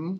[0.00, 0.16] Hmm?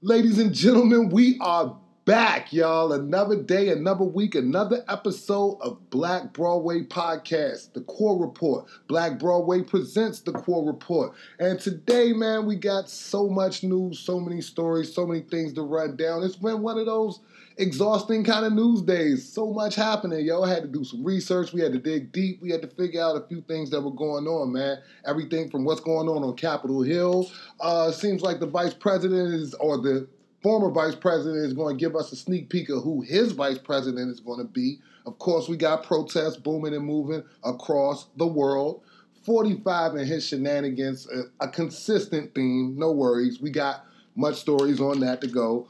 [0.00, 2.92] Ladies and gentlemen, we are back, y'all.
[2.92, 8.66] Another day, another week, another episode of Black Broadway Podcast, The Core Report.
[8.88, 11.12] Black Broadway presents The Core Report.
[11.38, 15.62] And today, man, we got so much news, so many stories, so many things to
[15.62, 16.22] run down.
[16.22, 17.20] It's been one of those
[17.58, 19.30] exhausting kind of news days.
[19.30, 20.42] So much happening, yo.
[20.42, 21.52] I had to do some research.
[21.52, 22.40] We had to dig deep.
[22.40, 24.78] We had to figure out a few things that were going on, man.
[25.06, 27.30] Everything from what's going on on Capitol Hill.
[27.60, 30.08] Uh, seems like the vice president is, or the
[30.42, 33.58] former vice president is going to give us a sneak peek of who his vice
[33.58, 34.78] president is going to be.
[35.06, 38.82] Of course, we got protests booming and moving across the world.
[39.24, 42.74] 45 and his shenanigans, a, a consistent theme.
[42.78, 43.40] No worries.
[43.40, 43.84] We got
[44.16, 45.68] much stories on that to go.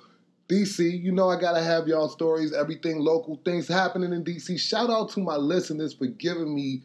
[0.48, 4.58] DC, you know I gotta have y'all stories, everything local, things happening in DC.
[4.58, 6.82] Shout out to my listeners for giving me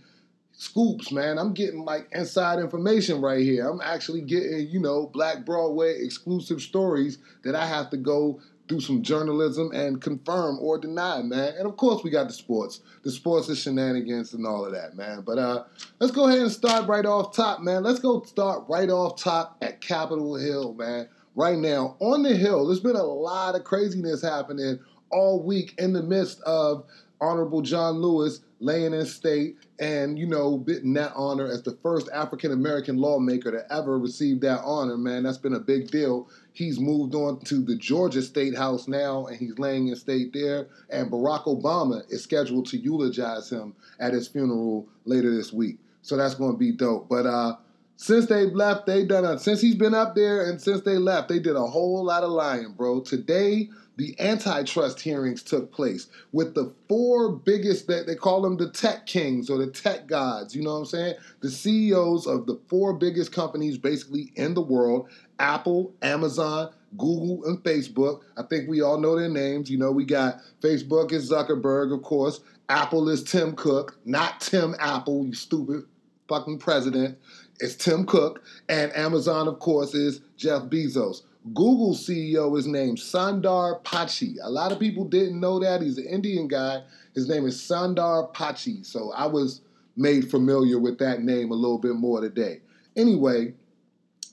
[0.58, 1.38] scoops, man.
[1.38, 3.68] I'm getting like inside information right here.
[3.68, 8.80] I'm actually getting, you know, Black Broadway exclusive stories that I have to go do
[8.80, 11.54] some journalism and confirm or deny, man.
[11.58, 12.80] And of course, we got the sports.
[13.04, 15.22] The sports is shenanigans and all of that, man.
[15.22, 15.64] But uh,
[16.00, 17.84] let's go ahead and start right off top, man.
[17.84, 22.66] Let's go start right off top at Capitol Hill, man right now on the Hill.
[22.66, 24.80] There's been a lot of craziness happening
[25.12, 26.86] all week in the midst of
[27.22, 32.10] Honorable John Lewis laying in state and, you know, getting that honor as the first
[32.14, 35.24] African American lawmaker to ever receive that honor, man.
[35.24, 36.30] That's been a big deal.
[36.54, 40.68] He's moved on to the Georgia State House now and he's laying in state there.
[40.90, 45.78] And Barack Obama is scheduled to eulogize him at his funeral later this week.
[46.02, 47.10] So that's going to be dope.
[47.10, 47.58] But, uh,
[47.98, 51.30] since they left, they done a, since he's been up there and since they left,
[51.30, 53.00] they did a whole lot of lying, bro.
[53.00, 58.70] Today, the antitrust hearings took place with the four biggest that they call them the
[58.70, 61.16] tech kings or the tech gods, you know what I'm saying?
[61.42, 67.62] The CEOs of the four biggest companies basically in the world, Apple, Amazon, Google, and
[67.64, 68.22] Facebook.
[68.38, 69.70] I think we all know their names.
[69.70, 72.42] You know, we got Facebook is Zuckerberg, of course.
[72.70, 75.84] Apple is Tim Cook, not Tim Apple, you stupid
[76.28, 77.18] fucking president
[77.60, 81.22] It's Tim Cook, and Amazon, of course, is Jeff Bezos.
[81.54, 84.38] Google CEO is named Sundar Pichai.
[84.42, 85.82] A lot of people didn't know that.
[85.82, 86.82] He's an Indian guy.
[87.14, 88.84] His name is Sundar Pichai.
[88.84, 89.62] So I was
[89.96, 92.62] made familiar with that name a little bit more today.
[92.96, 93.54] Anyway,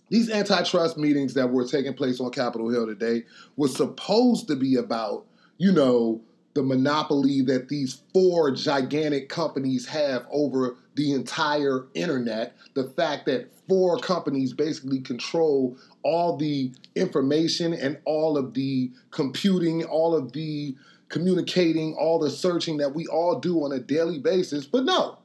[0.08, 3.24] these antitrust meetings that were taking place on Capitol Hill today
[3.56, 5.26] were supposed to be about,
[5.58, 6.22] you know,
[6.54, 12.54] the monopoly that these four gigantic companies have over the entire internet.
[12.74, 19.84] The fact that four companies basically control all the information and all of the computing,
[19.84, 20.74] all of the
[21.08, 24.66] communicating, all the searching that we all do on a daily basis.
[24.66, 25.18] But no,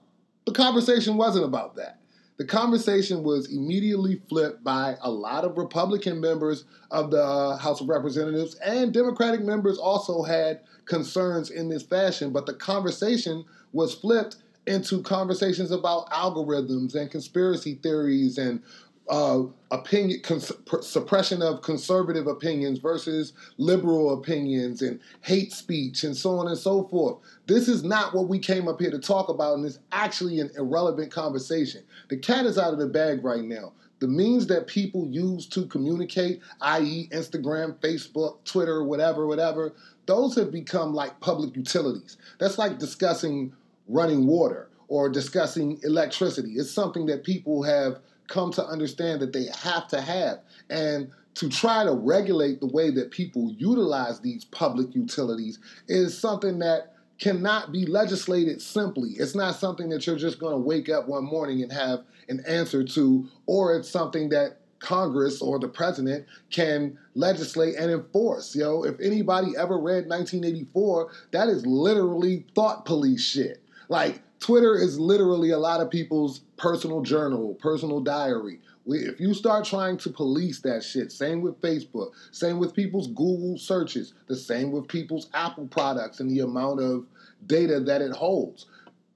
[0.46, 2.00] the conversation wasn't about that.
[2.38, 7.82] The conversation was immediately flipped by a lot of Republican members of the uh, House
[7.82, 13.96] of Representatives and Democratic members also had concerns in this fashion, but the conversation was
[13.96, 18.62] flipped into conversations about algorithms and conspiracy theories and
[19.10, 20.52] uh, opinion cons-
[20.82, 26.84] suppression of conservative opinions versus liberal opinions and hate speech and so on and so
[26.86, 27.18] forth.
[27.46, 30.52] This is not what we came up here to talk about, and it's actually an
[30.58, 31.84] irrelevant conversation.
[32.10, 33.74] The cat is out of the bag right now.
[34.00, 39.74] The means that people use to communicate, i.e., Instagram, Facebook, Twitter, whatever, whatever,
[40.06, 42.18] those have become like public utilities.
[42.40, 43.54] That's like discussing
[43.88, 46.54] running water or discussing electricity.
[46.54, 50.40] It's something that people have come to understand that they have to have.
[50.70, 56.60] And to try to regulate the way that people utilize these public utilities is something
[56.60, 59.12] that cannot be legislated simply.
[59.12, 62.44] It's not something that you're just going to wake up one morning and have an
[62.48, 68.56] answer to, or it's something that Congress or the president can legislate and enforce.
[68.56, 73.64] Yo, if anybody ever read 1984, that is literally thought police shit.
[73.90, 78.60] Like Twitter is literally a lot of people's personal journal, personal diary.
[78.86, 83.58] If you start trying to police that shit, same with Facebook, same with people's Google
[83.58, 87.06] searches, the same with people's Apple products and the amount of
[87.46, 88.68] data that it holds.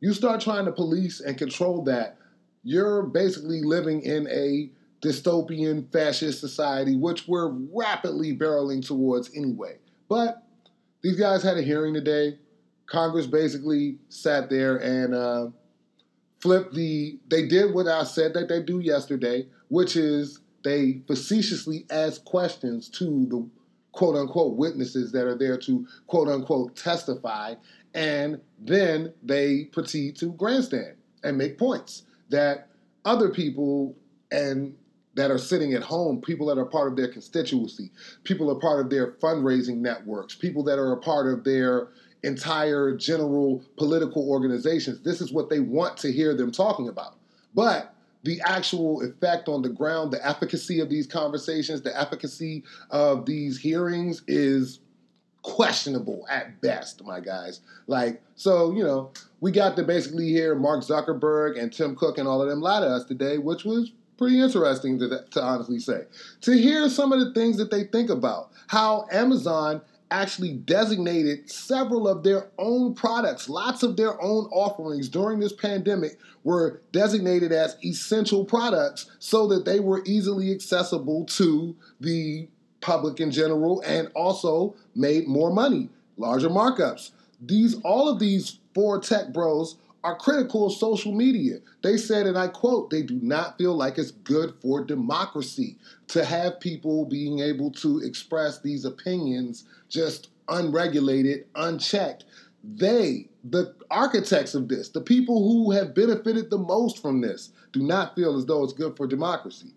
[0.01, 2.17] You start trying to police and control that,
[2.63, 4.69] you're basically living in a
[5.01, 9.77] dystopian fascist society, which we're rapidly barreling towards anyway.
[10.09, 10.43] But
[11.01, 12.37] these guys had a hearing today.
[12.91, 15.47] Congress basically sat there and uh,
[16.39, 17.17] flipped the.
[17.29, 22.89] They did what I said that they do yesterday, which is they facetiously ask questions
[22.89, 23.47] to the
[23.93, 27.55] quote unquote witnesses that are there to quote unquote testify,
[27.93, 32.67] and then they proceed to grandstand and make points that
[33.05, 33.95] other people
[34.31, 34.75] and
[35.13, 37.89] that are sitting at home, people that are part of their constituency,
[38.25, 41.89] people are part of their fundraising networks, people that are a part of their
[42.23, 45.01] entire general political organizations.
[45.01, 47.15] This is what they want to hear them talking about.
[47.53, 53.25] But the actual effect on the ground, the efficacy of these conversations, the efficacy of
[53.25, 54.79] these hearings is
[55.41, 57.61] questionable at best, my guys.
[57.87, 62.27] Like, so, you know, we got to basically hear Mark Zuckerberg and Tim Cook and
[62.27, 66.03] all of them lie to us today, which was pretty interesting to, to honestly say.
[66.41, 72.07] To hear some of the things that they think about, how Amazon actually designated several
[72.07, 77.77] of their own products, lots of their own offerings during this pandemic were designated as
[77.83, 82.47] essential products so that they were easily accessible to the
[82.81, 87.11] public in general and also made more money, larger markups.
[87.39, 91.57] These all of these four tech bros are critical of social media.
[91.83, 95.77] They said, and I quote, they do not feel like it's good for democracy
[96.07, 102.25] to have people being able to express these opinions just unregulated, unchecked.
[102.63, 107.81] They, the architects of this, the people who have benefited the most from this, do
[107.81, 109.73] not feel as though it's good for democracy.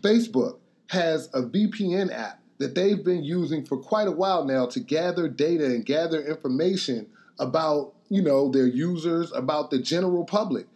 [0.00, 0.58] Facebook
[0.90, 5.28] has a VPN app that they've been using for quite a while now to gather
[5.28, 7.06] data and gather information
[7.38, 10.66] about you know their users, about the general public.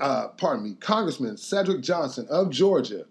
[0.00, 3.04] Uh, pardon me, Congressman Cedric Johnson of Georgia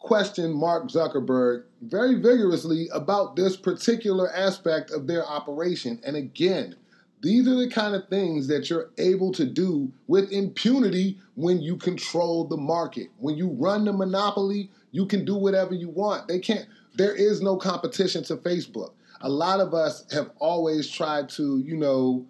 [0.00, 6.00] questioned Mark Zuckerberg very vigorously about this particular aspect of their operation.
[6.04, 6.74] And again,
[7.22, 11.76] these are the kind of things that you're able to do with impunity when you
[11.76, 13.08] control the market.
[13.18, 16.28] When you run the monopoly, you can do whatever you want.
[16.28, 18.92] They can't, there is no competition to Facebook.
[19.20, 22.26] A lot of us have always tried to, you know,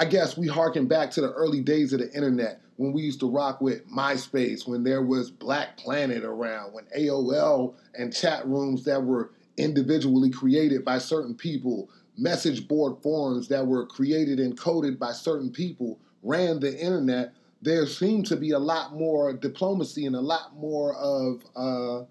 [0.00, 3.20] I guess we harken back to the early days of the internet when we used
[3.20, 8.84] to rock with MySpace, when there was Black Planet around, when AOL and chat rooms
[8.84, 14.98] that were individually created by certain people, message board forums that were created and coded
[14.98, 17.32] by certain people ran the internet,
[17.62, 22.04] there seemed to be a lot more diplomacy and a lot more of uh,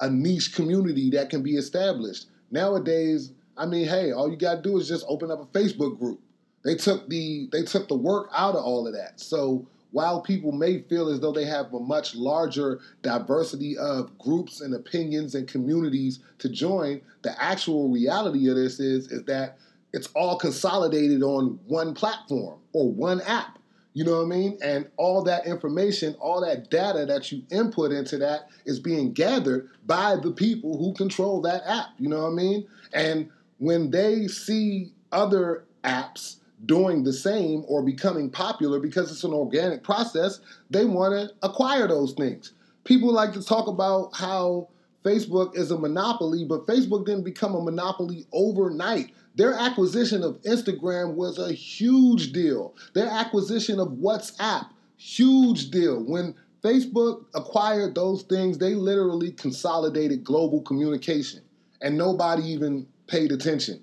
[0.00, 2.26] a niche community that can be established.
[2.50, 5.98] Nowadays, I mean, hey, all you got to do is just open up a Facebook
[5.98, 6.20] group.
[6.64, 9.20] They took the they took the work out of all of that.
[9.20, 14.60] So while people may feel as though they have a much larger diversity of groups
[14.60, 19.58] and opinions and communities to join, the actual reality of this is is that
[19.92, 23.58] it's all consolidated on one platform or one app.
[23.94, 24.58] You know what I mean?
[24.62, 29.68] And all that information, all that data that you input into that is being gathered
[29.86, 31.88] by the people who control that app.
[31.98, 32.68] You know what I mean?
[32.92, 36.36] And when they see other apps
[36.66, 41.86] doing the same or becoming popular because it's an organic process, they want to acquire
[41.86, 42.52] those things.
[42.84, 44.68] People like to talk about how
[45.04, 49.12] Facebook is a monopoly, but Facebook didn't become a monopoly overnight.
[49.34, 52.74] Their acquisition of Instagram was a huge deal.
[52.92, 56.02] Their acquisition of WhatsApp, huge deal.
[56.02, 61.42] When Facebook acquired those things, they literally consolidated global communication,
[61.80, 63.82] and nobody even paid attention.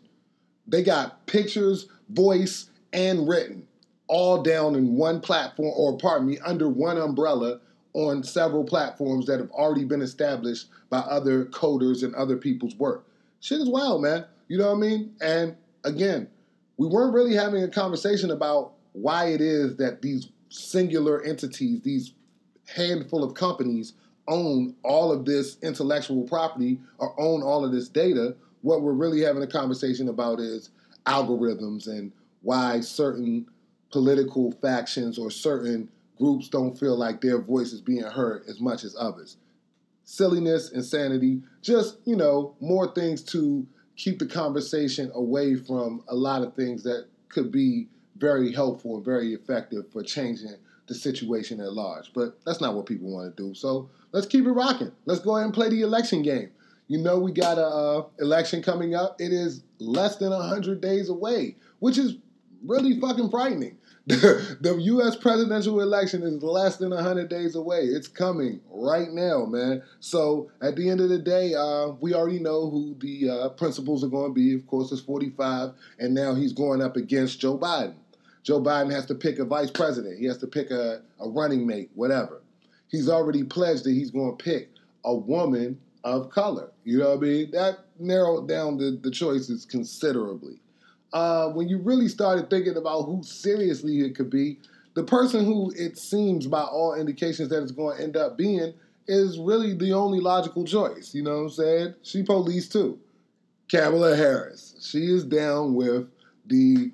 [0.67, 3.67] They got pictures, voice, and written
[4.07, 7.59] all down in one platform, or pardon me, under one umbrella
[7.93, 13.07] on several platforms that have already been established by other coders and other people's work.
[13.39, 14.25] Shit is wild, man.
[14.47, 15.15] You know what I mean?
[15.21, 16.27] And again,
[16.77, 22.13] we weren't really having a conversation about why it is that these singular entities, these
[22.67, 23.93] handful of companies,
[24.27, 28.35] own all of this intellectual property or own all of this data.
[28.61, 30.69] What we're really having a conversation about is
[31.05, 32.11] algorithms and
[32.41, 33.47] why certain
[33.91, 38.83] political factions or certain groups don't feel like their voice is being heard as much
[38.83, 39.37] as others.
[40.03, 46.41] Silliness, insanity, just, you know, more things to keep the conversation away from a lot
[46.41, 47.87] of things that could be
[48.17, 50.55] very helpful and very effective for changing
[50.87, 52.11] the situation at large.
[52.13, 53.53] But that's not what people want to do.
[53.53, 54.91] So let's keep it rocking.
[55.05, 56.51] Let's go ahead and play the election game.
[56.87, 59.19] You know, we got a uh, election coming up.
[59.19, 62.17] It is less than 100 days away, which is
[62.63, 63.77] really fucking frightening.
[64.07, 65.15] the U.S.
[65.15, 67.85] presidential election is less than 100 days away.
[67.85, 69.81] It's coming right now, man.
[69.99, 74.03] So at the end of the day, uh, we already know who the uh, principals
[74.03, 74.53] are going to be.
[74.53, 77.95] Of course, it's 45, and now he's going up against Joe Biden.
[78.43, 80.19] Joe Biden has to pick a vice president.
[80.19, 82.43] He has to pick a, a running mate, whatever.
[82.89, 84.69] He's already pledged that he's going to pick
[85.03, 86.69] a woman of color.
[86.83, 87.51] You know what I mean?
[87.51, 90.59] That narrowed down the, the choices considerably
[91.15, 94.59] uh, when you really started thinking about who seriously it could be,
[94.95, 98.73] the person who it seems by all indications that it's going to end up being
[99.07, 101.15] is really the only logical choice.
[101.15, 101.93] You know what I'm saying?
[102.03, 102.99] She police too.
[103.71, 104.75] Kamala Harris.
[104.81, 106.09] She is down with
[106.47, 106.91] the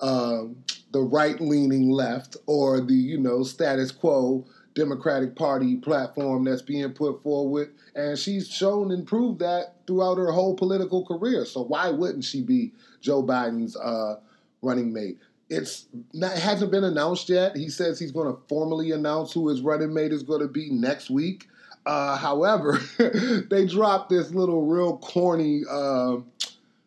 [0.00, 0.56] um,
[0.92, 6.90] the right leaning left or the you know status quo Democratic Party platform that's being
[6.92, 11.44] put forward, and she's shown and proved that throughout her whole political career.
[11.44, 12.72] So why wouldn't she be
[13.04, 14.16] Joe Biden's uh,
[14.62, 15.18] running mate?
[15.50, 17.54] It's not, it hasn't been announced yet.
[17.54, 20.70] He says he's going to formally announce who his running mate is going to be
[20.70, 21.48] next week.
[21.84, 22.80] Uh, however,
[23.50, 26.16] they dropped this little real corny uh,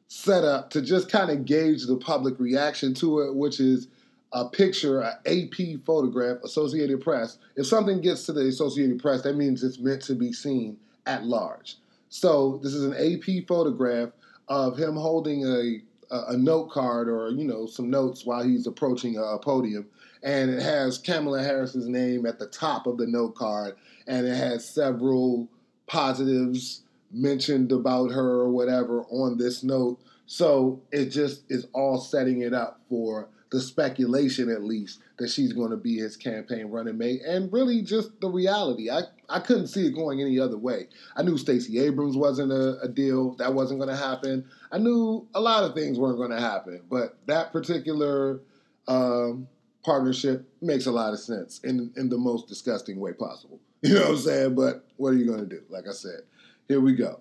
[0.07, 3.88] setup to just kind of gauge the public reaction to it, which is
[4.33, 7.38] a picture, an AP photograph, Associated Press.
[7.55, 11.24] If something gets to the Associated Press, that means it's meant to be seen at
[11.25, 11.77] large.
[12.09, 14.09] So this is an AP photograph
[14.47, 19.17] of him holding a a, note card or you know some notes while he's approaching
[19.17, 19.87] a, podium,
[20.23, 23.75] and it has Kamala Harris's name at the top of the note card,
[24.07, 25.47] and it has several
[25.87, 29.99] positives mentioned about her or whatever on this note.
[30.25, 35.53] So it just is all setting it up for the speculation, at least, that she's
[35.53, 38.89] going to be his campaign running mate, and really just the reality.
[38.89, 40.87] I, I couldn't see it going any other way.
[41.15, 44.45] I knew Stacey Abrams wasn't a, a deal, that wasn't going to happen.
[44.71, 48.41] I knew a lot of things weren't going to happen, but that particular
[48.87, 49.47] um,
[49.83, 53.59] partnership makes a lot of sense in, in the most disgusting way possible.
[53.83, 54.55] You know what I'm saying?
[54.55, 55.61] But what are you going to do?
[55.69, 56.21] Like I said,
[56.67, 57.19] here we go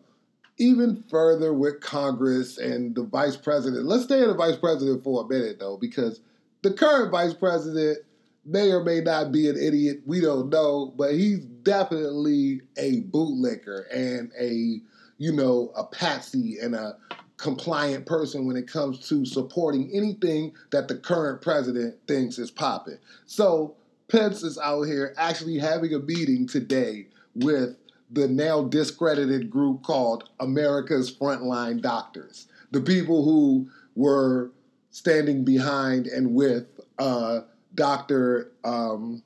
[0.59, 3.85] even further with Congress and the vice president.
[3.85, 6.21] Let's stay at the vice president for a minute, though, because
[6.63, 7.99] the current vice president
[8.45, 10.01] may or may not be an idiot.
[10.07, 14.81] We don't know, but he's definitely a bootlicker and a,
[15.19, 16.97] you know, a patsy and a
[17.37, 22.99] compliant person when it comes to supporting anything that the current president thinks is popping.
[23.27, 23.75] So
[24.09, 27.77] Pence is out here actually having a meeting today with
[28.11, 34.51] the now discredited group called America's Frontline Doctors, the people who were
[34.91, 37.41] standing behind and with uh,
[37.75, 38.53] Dr.
[38.65, 39.23] Um,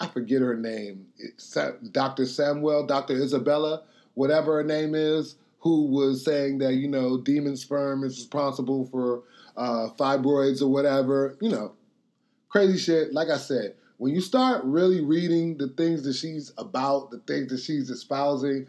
[0.00, 1.06] I forget her name,
[1.92, 2.26] Dr.
[2.26, 3.14] Samuel, Dr.
[3.14, 3.82] Isabella,
[4.14, 9.22] whatever her name is, who was saying that, you know, demon sperm is responsible for
[9.56, 11.72] uh, fibroids or whatever, you know,
[12.48, 13.12] crazy shit.
[13.12, 17.50] Like I said, when you start really reading the things that she's about, the things
[17.50, 18.66] that she's espousing,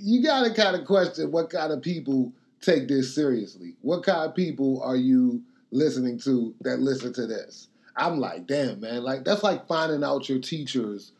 [0.00, 3.74] you got to kind of question what kind of people take this seriously.
[3.82, 7.68] What kind of people are you listening to that listen to this?
[7.96, 11.12] I'm like, damn, man, like that's like finding out your teachers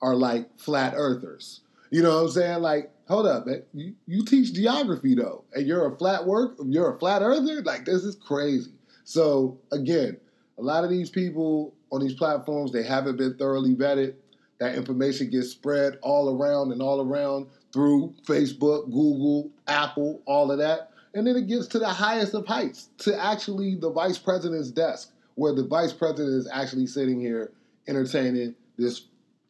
[0.00, 1.60] are like flat earthers.
[1.90, 2.62] You know what I'm saying?
[2.62, 3.62] Like, hold up, man.
[3.72, 7.62] You, you teach geography though, and you're a flat work, you're a flat earther?
[7.62, 8.72] Like, this is crazy.
[9.04, 10.18] So again,
[10.58, 14.14] a lot of these people on these platforms, they haven't been thoroughly vetted.
[14.58, 20.58] That information gets spread all around and all around through Facebook, Google, Apple, all of
[20.58, 20.90] that.
[21.14, 25.12] And then it gets to the highest of heights, to actually the vice president's desk,
[25.36, 27.52] where the vice president is actually sitting here
[27.86, 29.06] entertaining this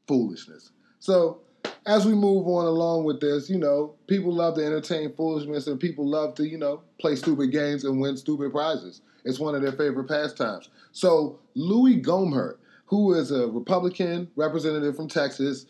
[0.07, 0.71] foolishness.
[1.01, 1.41] So,
[1.87, 5.81] as we move on along with this, you know, people love to entertain foolishness and
[5.81, 9.01] people love to, you know, play stupid games and win stupid prizes.
[9.25, 10.69] It's one of their favorite pastimes.
[10.93, 12.57] So Louis Gohmert,
[12.87, 15.67] who is a Republican representative from Texas,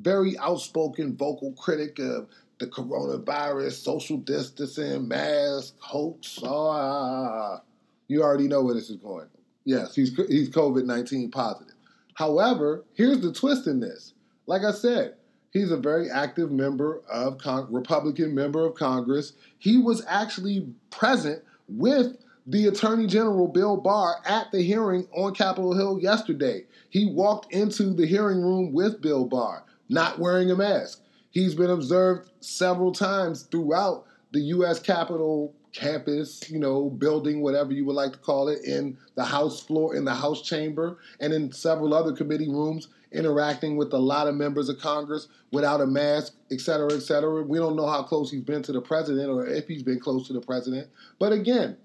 [0.00, 2.28] very outspoken vocal critic of
[2.58, 6.38] the coronavirus, social distancing, mask, hoax.
[6.44, 7.60] Ah,
[8.08, 9.26] you already know where this is going.
[9.64, 11.74] Yes, he's he's COVID nineteen positive.
[12.14, 14.14] However, here's the twist in this.
[14.46, 15.14] Like I said,
[15.50, 19.32] he's a very active member of Con- Republican member of Congress.
[19.58, 22.16] He was actually present with
[22.46, 26.64] the Attorney General Bill Barr at the hearing on Capitol Hill yesterday.
[26.90, 31.00] He walked into the hearing room with Bill Barr, not wearing a mask.
[31.30, 34.80] He's been observed several times throughout the U.S.
[34.80, 39.60] Capitol campus, you know, building, whatever you would like to call it, in the House
[39.62, 44.26] floor, in the House chamber, and in several other committee rooms, interacting with a lot
[44.26, 47.42] of members of Congress without a mask, et cetera, et cetera.
[47.42, 50.26] We don't know how close he's been to the president or if he's been close
[50.26, 50.88] to the president.
[51.18, 51.76] But again,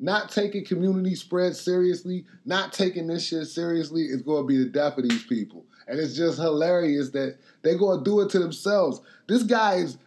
[0.00, 4.68] not taking community spread seriously, not taking this shit seriously is going to be the
[4.68, 5.64] death of these people.
[5.86, 9.00] And it's just hilarious that they're going to do it to themselves.
[9.28, 9.98] This guy's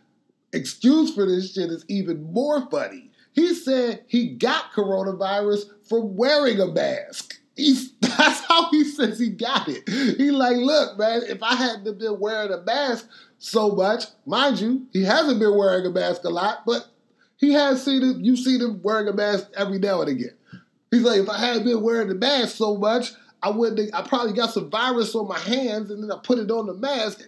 [0.54, 3.12] excuse for this shit is even more funny.
[3.34, 7.40] He said he got coronavirus from wearing a mask.
[7.56, 9.88] He's, that's how he says he got it.
[10.18, 14.88] He like, look, man, if I hadn't been wearing a mask so much, mind you,
[14.92, 16.88] he hasn't been wearing a mask a lot, but
[17.38, 18.18] he has seen it.
[18.18, 20.36] You see him wearing a mask every now and again.
[20.92, 23.94] He's like, if I hadn't been wearing the mask so much, I wouldn't.
[23.94, 26.74] I probably got some virus on my hands and then I put it on the
[26.74, 27.28] mask.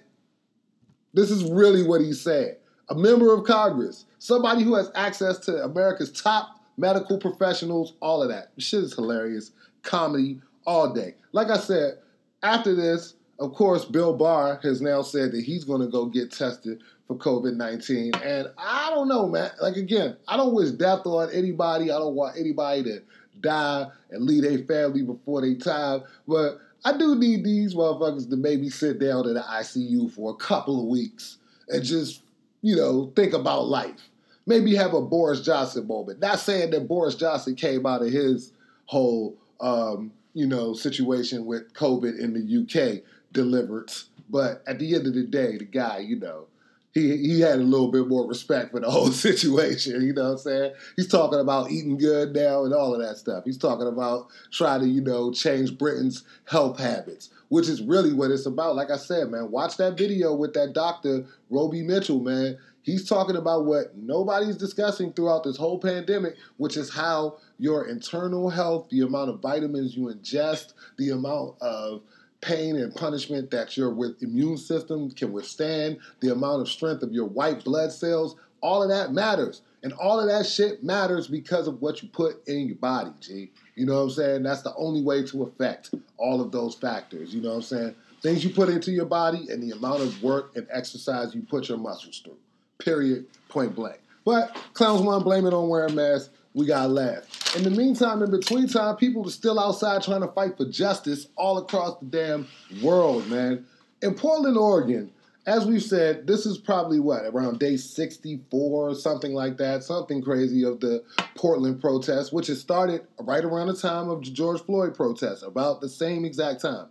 [1.13, 2.57] This is really what he said.
[2.89, 8.29] A member of Congress, somebody who has access to America's top medical professionals, all of
[8.29, 8.51] that.
[8.57, 9.51] Shit is hilarious.
[9.83, 11.15] Comedy all day.
[11.31, 11.99] Like I said,
[12.41, 16.31] after this, of course, Bill Barr has now said that he's going to go get
[16.31, 18.13] tested for COVID 19.
[18.23, 19.49] And I don't know, man.
[19.61, 21.85] Like, again, I don't wish death on anybody.
[21.85, 23.01] I don't want anybody to
[23.41, 26.03] die and leave their family before they time.
[26.27, 30.35] But I do need these motherfuckers to maybe sit down in the ICU for a
[30.35, 31.37] couple of weeks
[31.67, 32.21] and just,
[32.61, 34.09] you know, think about life.
[34.45, 36.19] Maybe have a Boris Johnson moment.
[36.19, 38.51] Not saying that Boris Johnson came out of his
[38.85, 43.91] whole, um, you know, situation with COVID in the UK delivered.
[44.29, 46.45] But at the end of the day, the guy, you know,
[46.93, 50.01] he he had a little bit more respect for the whole situation.
[50.01, 50.73] You know what I'm saying?
[50.95, 53.43] He's talking about eating good now and all of that stuff.
[53.45, 58.31] He's talking about trying to, you know, change Britain's health habits, which is really what
[58.31, 58.75] it's about.
[58.75, 62.57] Like I said, man, watch that video with that doctor, Roby Mitchell, man.
[62.81, 68.49] He's talking about what nobody's discussing throughout this whole pandemic, which is how your internal
[68.49, 72.01] health, the amount of vitamins you ingest, the amount of
[72.41, 77.25] pain and punishment that your immune system can withstand, the amount of strength of your
[77.25, 79.61] white blood cells, all of that matters.
[79.81, 83.49] And all of that shit matters because of what you put in your body, G.
[83.75, 84.43] You know what I'm saying?
[84.43, 87.33] That's the only way to affect all of those factors.
[87.33, 87.95] You know what I'm saying?
[88.21, 91.69] Things you put into your body and the amount of work and exercise you put
[91.69, 92.35] your muscles through.
[92.79, 93.25] Period.
[93.47, 94.01] Point blank.
[94.25, 97.55] But clowns want to blame it on wearing masks we gotta laugh.
[97.55, 101.27] In the meantime, in between time, people are still outside trying to fight for justice
[101.35, 102.47] all across the damn
[102.83, 103.65] world, man.
[104.01, 105.11] In Portland, Oregon,
[105.45, 110.21] as we've said, this is probably what, around day 64 or something like that, something
[110.21, 111.03] crazy of the
[111.35, 115.81] Portland protest, which has started right around the time of the George Floyd protest, about
[115.81, 116.87] the same exact time.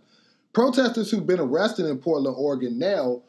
[0.51, 3.21] Protesters who've been arrested in Portland, Oregon now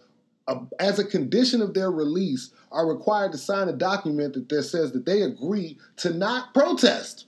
[0.79, 4.93] as a condition of their release, are required to sign a document that, that says
[4.93, 7.27] that they agree to not protest.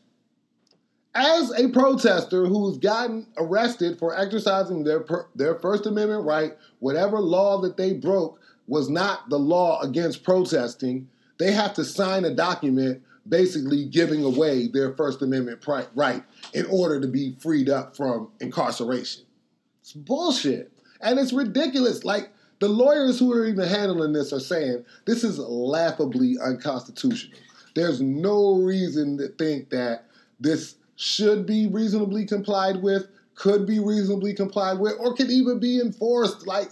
[1.14, 7.60] As a protester who's gotten arrested for exercising their, their First Amendment right, whatever law
[7.60, 13.02] that they broke was not the law against protesting, they have to sign a document
[13.28, 16.22] basically giving away their First Amendment right
[16.54, 19.24] in order to be freed up from incarceration.
[19.80, 20.72] It's bullshit.
[21.00, 22.04] And it's ridiculous.
[22.04, 22.30] Like,
[22.62, 27.40] the lawyers who are even handling this are saying this is laughably unconstitutional.
[27.74, 30.04] There's no reason to think that
[30.38, 35.80] this should be reasonably complied with, could be reasonably complied with, or could even be
[35.80, 36.46] enforced.
[36.46, 36.68] Like,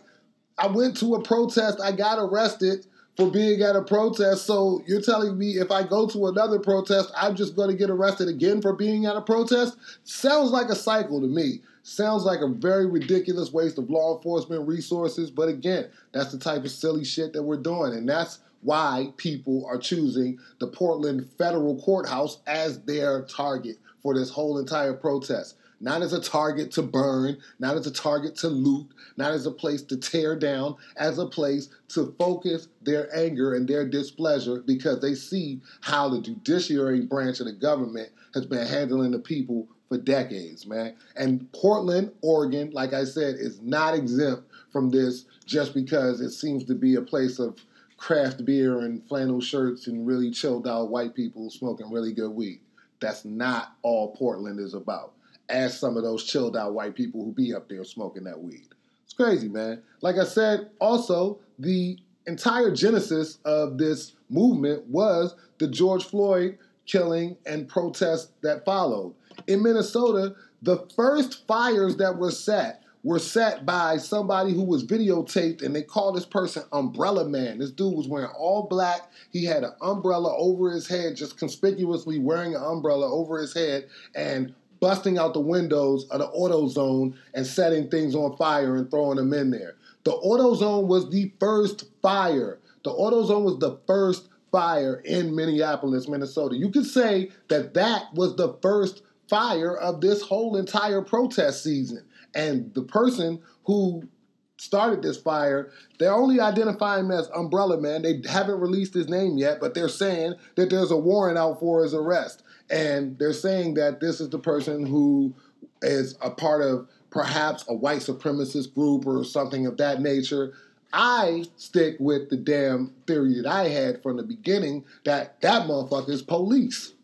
[0.59, 4.47] I went to a protest, I got arrested for being at a protest.
[4.47, 7.91] So you're telling me if I go to another protest, I'm just going to get
[7.91, 9.77] arrested again for being at a protest?
[10.05, 11.61] Sounds like a cycle to me.
[11.83, 16.65] Sounds like a very ridiculous waste of law enforcement resources, but again, that's the type
[16.65, 17.95] of silly shit that we're doing.
[17.95, 24.31] And that's why people are choosing the Portland federal courthouse as their target for this
[24.31, 25.57] whole entire protest.
[25.81, 29.51] Not as a target to burn, not as a target to loot, not as a
[29.51, 35.01] place to tear down, as a place to focus their anger and their displeasure because
[35.01, 39.99] they see how the judiciary branch of the government has been handling the people for
[39.99, 40.95] decades, man.
[41.17, 46.65] And Portland, Oregon, like I said, is not exempt from this just because it seems
[46.65, 47.65] to be a place of
[47.97, 52.61] craft beer and flannel shirts and really chilled out white people smoking really good weed.
[53.01, 55.13] That's not all Portland is about.
[55.51, 58.69] As some of those chilled out white people who be up there smoking that weed.
[59.05, 59.83] It's crazy, man.
[60.01, 67.37] Like I said, also, the entire genesis of this movement was the George Floyd killing
[67.47, 69.15] and protest that followed
[69.47, 75.63] in Minnesota, the first fires that were set were set by somebody who was videotaped
[75.63, 77.59] and they called this person Umbrella Man.
[77.59, 79.11] This dude was wearing all black.
[79.31, 83.89] He had an umbrella over his head, just conspicuously wearing an umbrella over his head
[84.15, 89.17] and busting out the windows of the AutoZone and setting things on fire and throwing
[89.17, 89.77] them in there.
[90.05, 92.59] The AutoZone was the first fire.
[92.85, 96.57] The AutoZone was the first fire in Minneapolis, Minnesota.
[96.57, 102.05] You could say that that was the first fire of this whole entire protest season.
[102.35, 104.09] And the person who
[104.57, 108.03] started this fire, they're only identifying him as Umbrella Man.
[108.03, 111.83] They haven't released his name yet, but they're saying that there's a warrant out for
[111.83, 112.43] his arrest.
[112.71, 115.35] And they're saying that this is the person who
[115.83, 120.55] is a part of perhaps a white supremacist group or something of that nature.
[120.93, 126.11] I stick with the damn theory that I had from the beginning that that motherfucker
[126.11, 126.95] is police.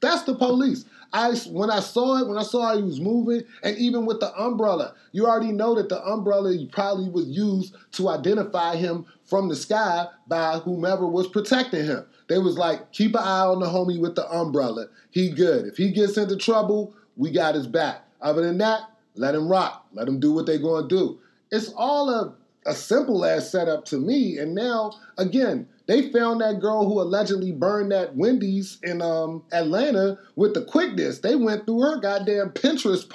[0.00, 0.84] That's the police.
[1.12, 4.34] I when I saw it, when I saw he was moving, and even with the
[4.38, 9.56] umbrella, you already know that the umbrella probably was used to identify him from the
[9.56, 12.04] sky by whomever was protecting him.
[12.28, 14.86] They was like, keep an eye on the homie with the umbrella.
[15.10, 15.66] He good.
[15.66, 18.02] If he gets into trouble, we got his back.
[18.20, 18.82] Other than that,
[19.14, 19.86] let him rock.
[19.92, 21.18] Let him do what they gonna do.
[21.50, 22.34] It's all a,
[22.66, 24.38] a simple ass setup to me.
[24.38, 30.18] And now, again, they found that girl who allegedly burned that Wendy's in um, Atlanta
[30.34, 31.20] with the quickness.
[31.20, 33.08] They went through her goddamn Pinterest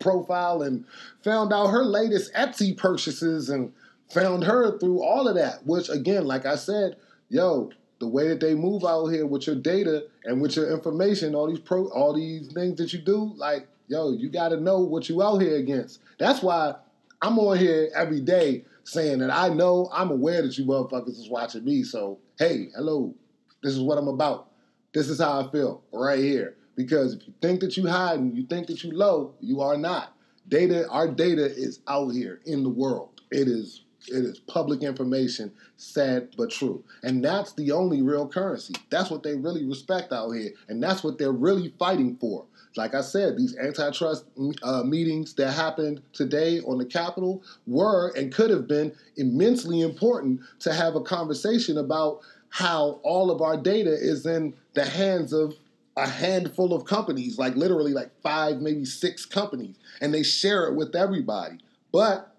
[0.00, 0.84] profile and
[1.22, 3.72] found out her latest Etsy purchases and
[4.08, 5.66] found her through all of that.
[5.66, 6.96] Which, again, like I said,
[7.28, 11.34] yo, the way that they move out here with your data and with your information,
[11.34, 14.80] all these pro, all these things that you do, like yo, you got to know
[14.80, 16.00] what you out here against.
[16.18, 16.74] That's why
[17.22, 21.28] I'm on here every day saying that I know I'm aware that you motherfuckers is
[21.28, 21.82] watching me.
[21.82, 23.14] So hey, hello,
[23.62, 24.50] this is what I'm about.
[24.92, 26.56] This is how I feel right here.
[26.76, 29.78] Because if you think that you hide and you think that you low, you are
[29.78, 30.12] not.
[30.48, 33.20] Data, our data is out here in the world.
[33.30, 36.82] It is it is public information, sad but true.
[37.02, 38.74] And that's the only real currency.
[38.90, 40.50] That's what they really respect out here.
[40.68, 42.44] And that's what they're really fighting for.
[42.76, 44.26] Like I said, these antitrust
[44.62, 50.40] uh, meetings that happened today on the Capitol were and could have been immensely important
[50.60, 55.54] to have a conversation about how all of our data is in the hands of
[55.96, 60.74] a handful of companies, like literally like five, maybe six companies, and they share it
[60.74, 61.58] with everybody.
[61.92, 62.35] But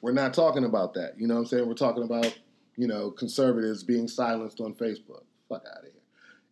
[0.00, 1.18] we're not talking about that.
[1.18, 1.66] You know what I'm saying?
[1.66, 2.38] We're talking about,
[2.76, 5.24] you know, conservatives being silenced on Facebook.
[5.48, 5.92] Fuck out of here.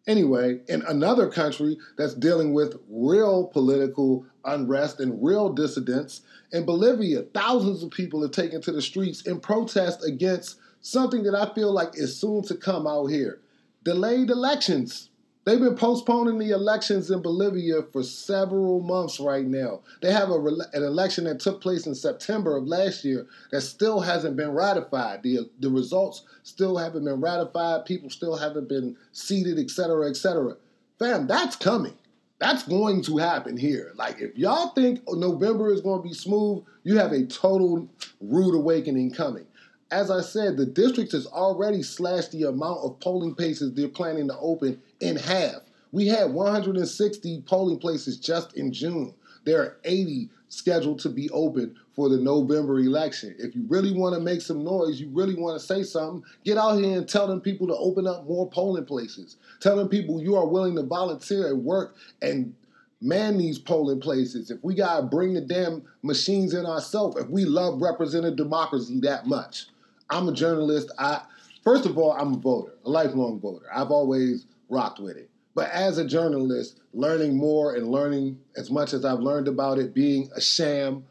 [0.06, 6.20] Anyway, in another country that's dealing with real political unrest and real dissidents,
[6.52, 11.34] in Bolivia, thousands of people have taken to the streets in protest against something that
[11.34, 13.40] I feel like is soon to come out here
[13.82, 15.10] delayed elections.
[15.44, 19.80] They've been postponing the elections in Bolivia for several months right now.
[20.00, 24.00] They have a, an election that took place in September of last year that still
[24.00, 25.22] hasn't been ratified.
[25.22, 27.84] The, the results still haven't been ratified.
[27.84, 30.56] People still haven't been seated, et cetera, et cetera.
[30.98, 31.94] Fam, that's coming.
[32.38, 33.92] That's going to happen here.
[33.96, 37.88] Like, if y'all think November is going to be smooth, you have a total
[38.20, 39.46] rude awakening coming.
[39.90, 44.26] As I said, the district has already slashed the amount of polling places they're planning
[44.28, 45.56] to open in half.
[45.92, 49.14] We had 160 polling places just in June.
[49.44, 53.34] There are 80 scheduled to be open for the November election.
[53.38, 56.58] If you really want to make some noise, you really want to say something, get
[56.58, 59.36] out here and tell them people to open up more polling places.
[59.60, 62.54] Tell them people you are willing to volunteer and work and
[63.00, 64.50] man these polling places.
[64.50, 68.98] If we got to bring the damn machines in ourselves, if we love representative democracy
[69.00, 69.66] that much.
[70.10, 70.90] I'm a journalist.
[70.98, 71.22] I
[71.62, 73.66] first of all, I'm a voter, a lifelong voter.
[73.72, 75.30] I've always rocked with it.
[75.54, 79.94] But as a journalist, learning more and learning as much as I've learned about it
[79.94, 81.04] being a sham,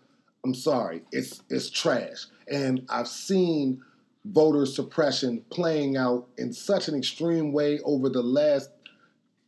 [0.43, 2.25] I'm sorry, it's it's trash.
[2.51, 3.81] And I've seen
[4.25, 8.69] voter suppression playing out in such an extreme way over the last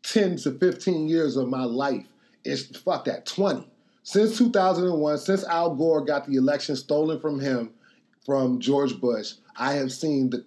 [0.04, 2.06] 10 to 15 years of my life.
[2.44, 3.68] It's fuck that 20.
[4.04, 7.72] Since 2001, since Al Gore got the election stolen from him
[8.26, 10.46] from George Bush, I have seen the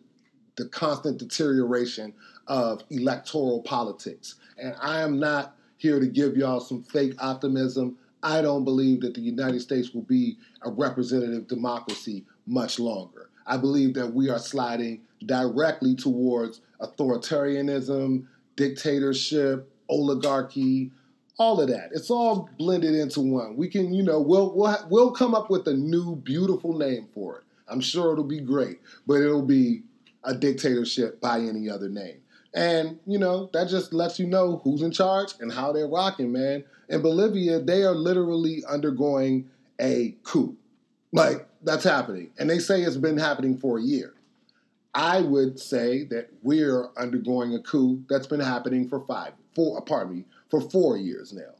[0.58, 2.12] the constant deterioration
[2.48, 4.36] of electoral politics.
[4.58, 7.96] And I am not here to give y'all some fake optimism.
[8.22, 13.30] I don't believe that the United States will be a representative democracy much longer.
[13.46, 20.90] I believe that we are sliding directly towards authoritarianism, dictatorship, oligarchy,
[21.38, 21.90] all of that.
[21.92, 23.56] It's all blended into one.
[23.56, 27.38] We can, you know, we'll we'll we'll come up with a new beautiful name for
[27.38, 27.44] it.
[27.68, 29.82] I'm sure it'll be great, but it'll be
[30.24, 32.20] a dictatorship by any other name.
[32.54, 36.32] And, you know, that just lets you know who's in charge and how they're rocking,
[36.32, 36.64] man.
[36.88, 39.48] In Bolivia, they are literally undergoing
[39.80, 40.56] a coup.
[41.12, 42.30] Like, that's happening.
[42.38, 44.14] And they say it's been happening for a year.
[44.94, 49.80] I would say that we're undergoing a coup that's been happening for five, four, uh,
[49.82, 51.54] pardon me, for four years now.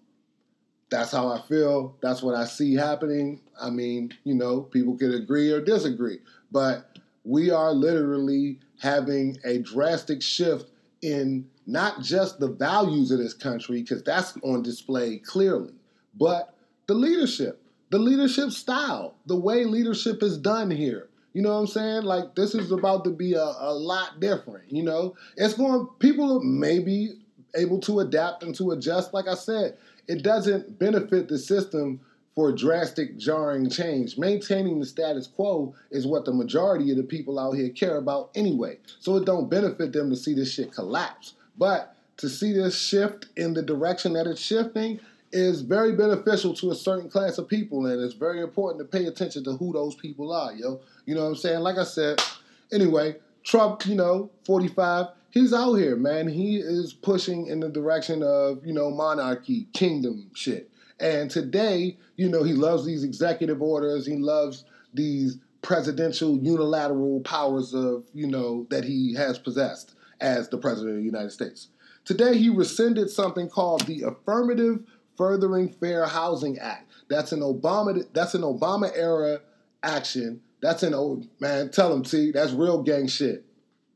[0.91, 1.95] That's how I feel.
[2.01, 3.41] That's what I see happening.
[3.61, 6.21] I mean, you know, people could agree or disagree,
[6.51, 10.71] but we are literally having a drastic shift
[11.03, 15.75] in not just the values of this country, because that's on display clearly,
[16.19, 16.55] but
[16.87, 21.09] the leadership, the leadership style, the way leadership is done here.
[21.35, 22.03] You know what I'm saying?
[22.03, 24.73] Like this is about to be a, a lot different.
[24.73, 25.87] You know, it's going.
[25.99, 27.21] People may be
[27.55, 29.15] able to adapt and to adjust.
[29.15, 29.77] Like I said,
[30.09, 32.01] it doesn't benefit the system
[32.39, 34.17] for drastic, jarring change.
[34.17, 38.31] Maintaining the status quo is what the majority of the people out here care about
[38.37, 38.79] anyway.
[39.01, 41.35] So it don't benefit them to see this shit collapse.
[41.57, 45.01] But to see this shift in the direction that it's shifting
[45.33, 49.07] is very beneficial to a certain class of people, and it's very important to pay
[49.07, 50.81] attention to who those people are, yo.
[51.07, 51.59] You know what I'm saying?
[51.59, 52.23] Like I said,
[52.71, 56.29] anyway, Trump, you know, 45, he's out here, man.
[56.29, 60.71] He is pushing in the direction of, you know, monarchy, kingdom shit.
[61.01, 67.75] And today, you know, he loves these executive orders, he loves these presidential unilateral powers
[67.75, 71.69] of, you know, that he has possessed as the president of the United States.
[72.05, 74.83] Today, he rescinded something called the Affirmative
[75.17, 76.91] Furthering Fair Housing Act.
[77.09, 78.07] That's an Obama.
[78.13, 79.41] That's an Obama era
[79.83, 80.41] action.
[80.61, 81.71] That's an old man.
[81.71, 83.45] Tell him, see, that's real gang shit.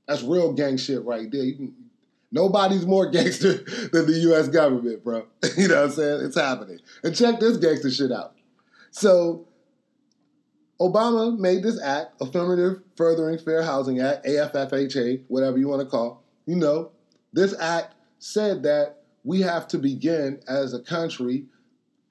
[0.07, 1.53] That's real gang shit right there.
[1.53, 1.75] Can,
[2.33, 3.59] nobody's more gangster
[3.93, 4.49] than the U.S.
[4.49, 5.27] government, bro.
[5.57, 6.25] you know what I'm saying?
[6.25, 6.79] It's happening.
[7.05, 8.35] And check this gangster shit out.
[8.91, 9.47] So
[10.81, 16.25] Obama made this act, Affirmative Furthering Fair Housing Act, AFFHA, whatever you want to call.
[16.47, 16.91] You know,
[17.33, 21.45] this act said that we have to begin as a country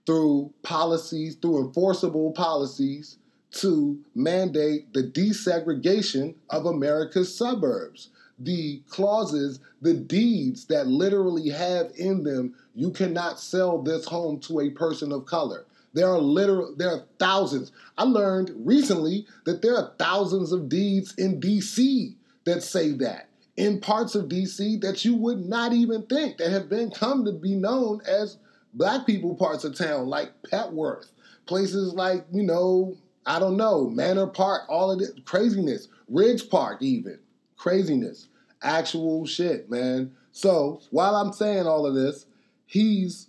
[0.05, 3.17] through policies, through enforceable policies,
[3.51, 8.09] to mandate the desegregation of America's suburbs.
[8.43, 14.61] The clauses, the deeds that literally have in them, you cannot sell this home to
[14.61, 15.65] a person of color.
[15.93, 17.71] There are literal there are thousands.
[17.97, 23.27] I learned recently that there are thousands of deeds in DC that say that
[23.57, 27.31] in parts of DC that you would not even think that have been come to
[27.31, 28.37] be known as
[28.73, 31.11] black people parts of town, like Petworth,
[31.45, 36.81] places like, you know, I don't know, Manor Park, all of this craziness, Ridge Park,
[36.81, 37.19] even
[37.57, 38.29] craziness,
[38.61, 40.11] actual shit, man.
[40.31, 42.25] So while I'm saying all of this,
[42.65, 43.27] he's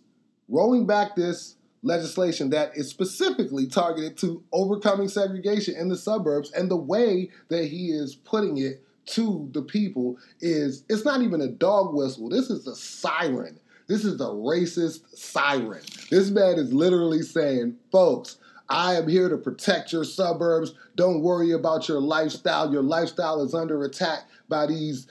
[0.49, 6.71] rolling back this legislation that is specifically targeted to overcoming segregation in the suburbs, and
[6.71, 11.49] the way that he is putting it to the people is it's not even a
[11.49, 12.29] dog whistle.
[12.29, 13.59] This is a siren.
[13.89, 15.83] This is a racist siren.
[16.09, 20.75] This man is literally saying, folks, I am here to protect your suburbs.
[20.95, 22.73] Don't worry about your lifestyle.
[22.73, 25.09] Your lifestyle is under attack by these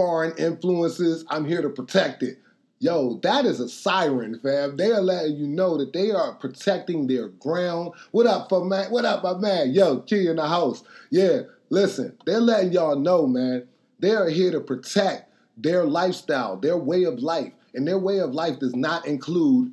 [0.00, 1.26] foreign influences.
[1.28, 2.38] I'm here to protect it.
[2.78, 4.78] Yo, that is a siren, fam.
[4.78, 7.92] They are letting you know that they are protecting their ground.
[8.10, 8.90] What up, for man?
[8.90, 9.74] What up, my man?
[9.74, 10.82] Yo, key in the house.
[11.10, 13.66] Yeah, Listen, they're letting y'all know, man,
[14.00, 17.52] they are here to protect their lifestyle, their way of life.
[17.74, 19.72] And their way of life does not include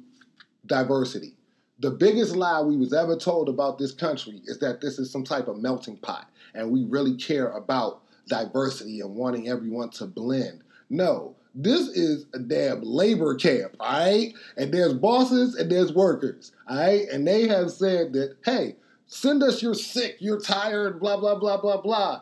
[0.68, 1.34] diversity.
[1.80, 5.24] The biggest lie we was ever told about this country is that this is some
[5.24, 10.62] type of melting pot and we really care about diversity and wanting everyone to blend.
[10.90, 14.34] No, this is a damn labor camp, all right?
[14.58, 17.08] And there's bosses and there's workers, all right?
[17.12, 18.76] And they have said that, hey,
[19.08, 22.22] Send us you're sick, you're tired, blah blah blah blah blah.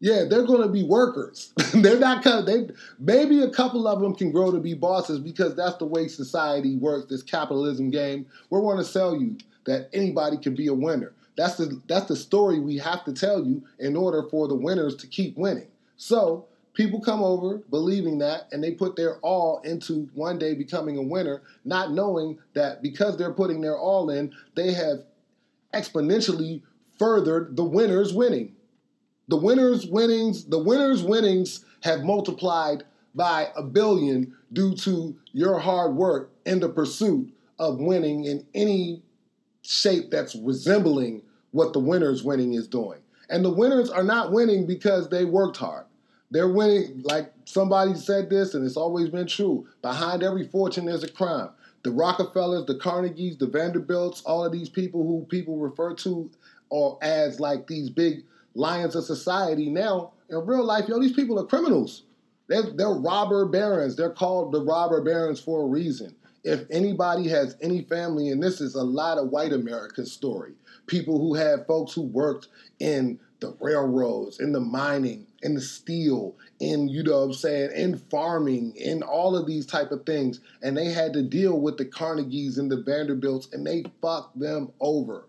[0.00, 1.52] Yeah, they're going to be workers.
[1.74, 2.68] they're not they
[3.00, 6.76] maybe a couple of them can grow to be bosses because that's the way society
[6.76, 7.06] works.
[7.08, 11.14] This capitalism game, we're going to sell you that anybody can be a winner.
[11.38, 14.96] That's the that's the story we have to tell you in order for the winners
[14.96, 15.68] to keep winning.
[15.96, 20.98] So people come over believing that and they put their all into one day becoming
[20.98, 25.04] a winner, not knowing that because they're putting their all in, they have
[25.72, 26.60] exponentially
[26.98, 28.56] furthered the winners winning.
[29.28, 32.82] The winners winnings, the winners winnings have multiplied
[33.14, 39.02] by a billion due to your hard work in the pursuit of winning in any
[39.62, 41.22] shape that's resembling
[41.58, 43.00] what the winners winning is doing.
[43.28, 45.86] And the winners are not winning because they worked hard.
[46.30, 49.66] They're winning, like somebody said this, and it's always been true.
[49.82, 51.50] Behind every fortune, there's a crime
[51.84, 56.30] the Rockefellers, the Carnegies, the Vanderbilts, all of these people who people refer to
[56.70, 61.38] or as like these big lions of society now in real life, yo, these people
[61.38, 62.02] are criminals.
[62.48, 63.96] They're, they're robber barons.
[63.96, 66.14] They're called the robber barons for a reason.
[66.44, 70.52] If anybody has any family, and this is a lot of white American story,
[70.88, 72.48] people who had folks who worked
[72.80, 77.70] in the railroads, in the mining, in the steel, in you know what I'm saying,
[77.76, 81.76] in farming, in all of these type of things, and they had to deal with
[81.76, 85.26] the Carnegies and the Vanderbilts, and they fucked them over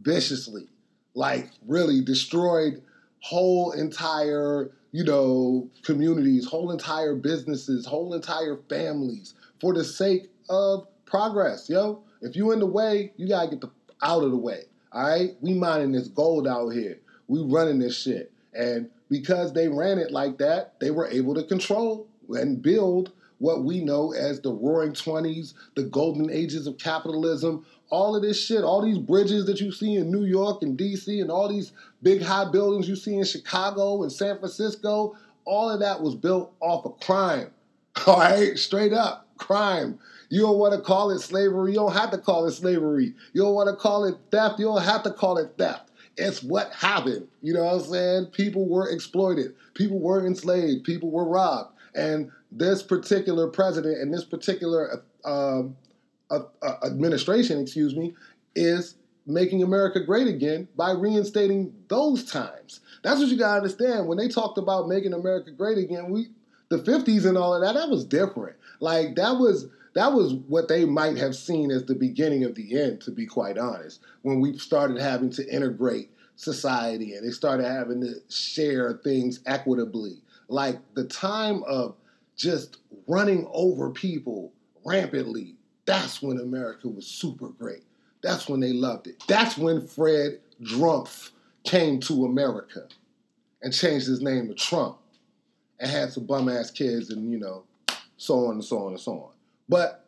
[0.00, 0.68] viciously,
[1.14, 2.82] like really destroyed
[3.20, 10.86] whole entire you know communities, whole entire businesses, whole entire families for the sake of
[11.04, 12.02] progress, yo.
[12.20, 13.70] If you in the way, you gotta get the
[14.02, 14.64] out of the way.
[14.94, 17.00] All right, we mining this gold out here.
[17.26, 18.30] We running this shit.
[18.54, 23.64] And because they ran it like that, they were able to control and build what
[23.64, 28.62] we know as the roaring 20s, the golden ages of capitalism, all of this shit,
[28.62, 32.22] all these bridges that you see in New York and DC, and all these big
[32.22, 36.86] high buildings you see in Chicago and San Francisco, all of that was built off
[36.86, 37.50] of crime.
[38.06, 39.98] All right, straight up crime.
[40.30, 41.72] You don't want to call it slavery.
[41.72, 43.14] You don't have to call it slavery.
[43.32, 44.58] You don't want to call it theft.
[44.58, 45.90] You don't have to call it theft.
[46.16, 47.28] It's what happened.
[47.42, 48.26] You know what I'm saying?
[48.26, 49.54] People were exploited.
[49.74, 50.84] People were enslaved.
[50.84, 51.72] People were robbed.
[51.94, 55.62] And this particular president and this particular uh,
[56.84, 58.14] administration, excuse me,
[58.54, 62.80] is making America great again by reinstating those times.
[63.02, 64.06] That's what you gotta understand.
[64.06, 66.28] When they talked about making America great again, we
[66.68, 68.56] the 50s and all of that, that was different.
[68.80, 72.80] Like that was that was what they might have seen as the beginning of the
[72.80, 77.64] end, to be quite honest, when we started having to integrate society and they started
[77.64, 80.20] having to share things equitably.
[80.48, 81.94] Like the time of
[82.36, 84.52] just running over people
[84.84, 85.54] rampantly,
[85.86, 87.84] that's when America was super great.
[88.22, 89.22] That's when they loved it.
[89.28, 91.30] That's when Fred Drumpf
[91.62, 92.88] came to America
[93.62, 94.98] and changed his name to Trump
[95.78, 97.64] and had some bum ass kids and, you know,
[98.16, 99.33] so on and so on and so on.
[99.68, 100.04] But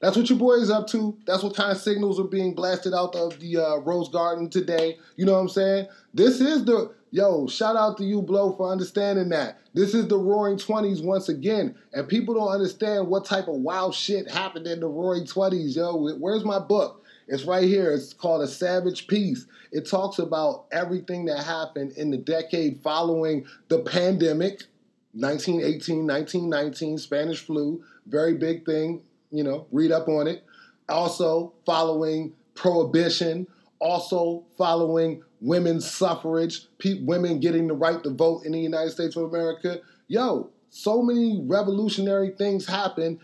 [0.00, 1.16] that's what your boy is up to.
[1.26, 4.98] That's what kind of signals are being blasted out of the uh, Rose Garden today.
[5.16, 5.86] You know what I'm saying?
[6.12, 7.46] This is the yo.
[7.46, 9.60] Shout out to you, Blow, for understanding that.
[9.74, 13.94] This is the Roaring Twenties once again, and people don't understand what type of wild
[13.94, 15.76] shit happened in the Roaring Twenties.
[15.76, 17.04] Yo, where's my book?
[17.28, 17.92] It's right here.
[17.92, 19.46] It's called A Savage Peace.
[19.70, 24.64] It talks about everything that happened in the decade following the pandemic,
[25.12, 29.02] 1918, 1919, Spanish flu, very big thing.
[29.30, 30.44] You know, read up on it.
[30.88, 33.46] Also, following prohibition,
[33.78, 39.16] also following women's suffrage, pe- women getting the right to vote in the United States
[39.16, 39.80] of America.
[40.08, 43.18] Yo, so many revolutionary things happened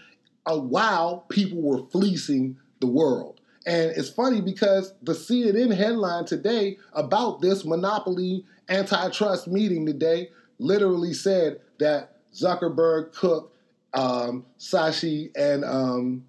[0.47, 3.41] while people were fleecing the world.
[3.67, 11.13] And it's funny because the CNN headline today about this monopoly antitrust meeting today literally
[11.13, 13.53] said that Zuckerberg, Cook,
[13.99, 16.25] um, Sashi, and um,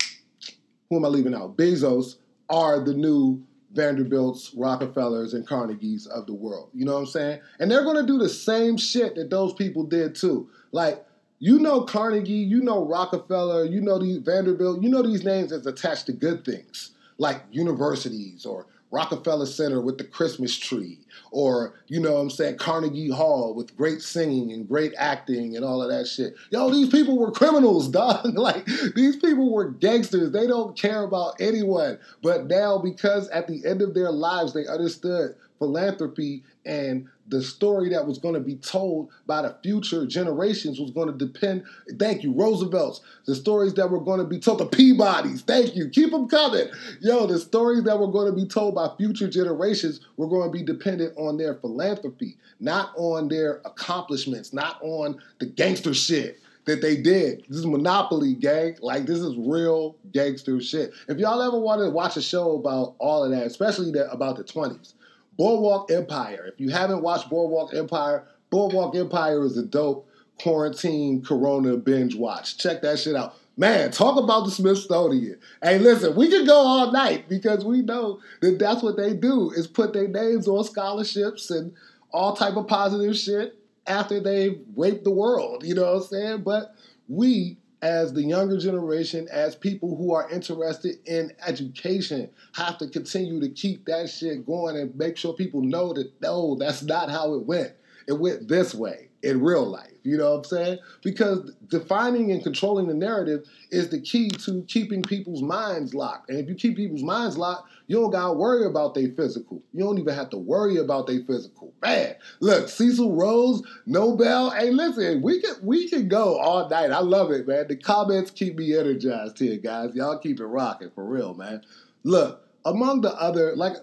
[0.90, 1.56] who am I leaving out?
[1.56, 2.16] Bezos
[2.50, 6.70] are the new Vanderbilts, Rockefellers, and Carnegies of the world.
[6.74, 7.42] You know what I'm saying?
[7.60, 10.50] And they're to do the same shit that those people did too.
[10.72, 11.06] Like,
[11.38, 15.68] you know Carnegie, you know Rockefeller, you know these Vanderbilt, you know these names that's
[15.68, 21.00] attached to good things like universities or Rockefeller Center with the Christmas tree,
[21.32, 25.64] or, you know what I'm saying, Carnegie Hall with great singing and great acting and
[25.64, 26.34] all of that shit.
[26.52, 28.38] Yo, these people were criminals, dog.
[28.38, 30.32] like, these people were gangsters.
[30.32, 32.00] They don't care about anyone.
[32.24, 37.90] But now, because at the end of their lives, they understood philanthropy and the story
[37.90, 41.64] that was going to be told by the future generations was going to depend.
[41.98, 43.02] Thank you, Roosevelt's.
[43.26, 45.42] The stories that were going to be told, the Peabodys.
[45.42, 45.90] Thank you.
[45.90, 46.68] Keep them coming.
[47.02, 50.58] Yo, the stories that were going to be told by future generations were going to
[50.58, 56.82] be dependent on their philanthropy, not on their accomplishments, not on the gangster shit that
[56.82, 57.44] they did.
[57.50, 58.78] This is Monopoly, gang.
[58.82, 60.94] Like this is real gangster shit.
[61.08, 64.38] If y'all ever wanted to watch a show about all of that, especially the, about
[64.38, 64.94] the twenties,
[65.40, 66.52] Boardwalk Empire.
[66.52, 70.06] If you haven't watched Boardwalk Empire, Boardwalk Empire is a dope
[70.42, 72.58] quarantine Corona binge watch.
[72.58, 73.36] Check that shit out.
[73.56, 75.40] Man, talk about the Smithsonian.
[75.64, 79.52] Hey, listen, we can go all night because we know that that's what they do
[79.52, 81.74] is put their names on scholarships and
[82.12, 85.64] all type of positive shit after they rape the world.
[85.64, 86.42] You know what I'm saying?
[86.42, 86.76] But
[87.08, 93.40] we as the younger generation, as people who are interested in education, have to continue
[93.40, 97.34] to keep that shit going and make sure people know that no, that's not how
[97.34, 97.72] it went.
[98.08, 99.94] It went this way in real life.
[100.10, 100.80] You know what I'm saying?
[101.04, 106.30] Because defining and controlling the narrative is the key to keeping people's minds locked.
[106.30, 109.62] And if you keep people's minds locked, you don't gotta worry about their physical.
[109.74, 111.74] You don't even have to worry about their physical.
[111.82, 114.52] Man, look, Cecil Rhodes, Nobel.
[114.52, 116.92] Hey, listen, we can we can go all night.
[116.92, 117.68] I love it, man.
[117.68, 119.96] The comments keep me energized here, guys.
[119.96, 121.62] Y'all keep it rocking for real, man.
[122.04, 123.78] Look, among the other, like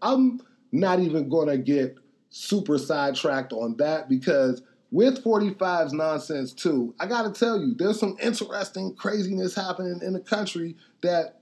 [0.00, 0.40] I'm
[0.72, 1.96] not even gonna get
[2.30, 8.16] super sidetracked on that because with 45's nonsense too, I gotta tell you, there's some
[8.22, 11.40] interesting craziness happening in the country that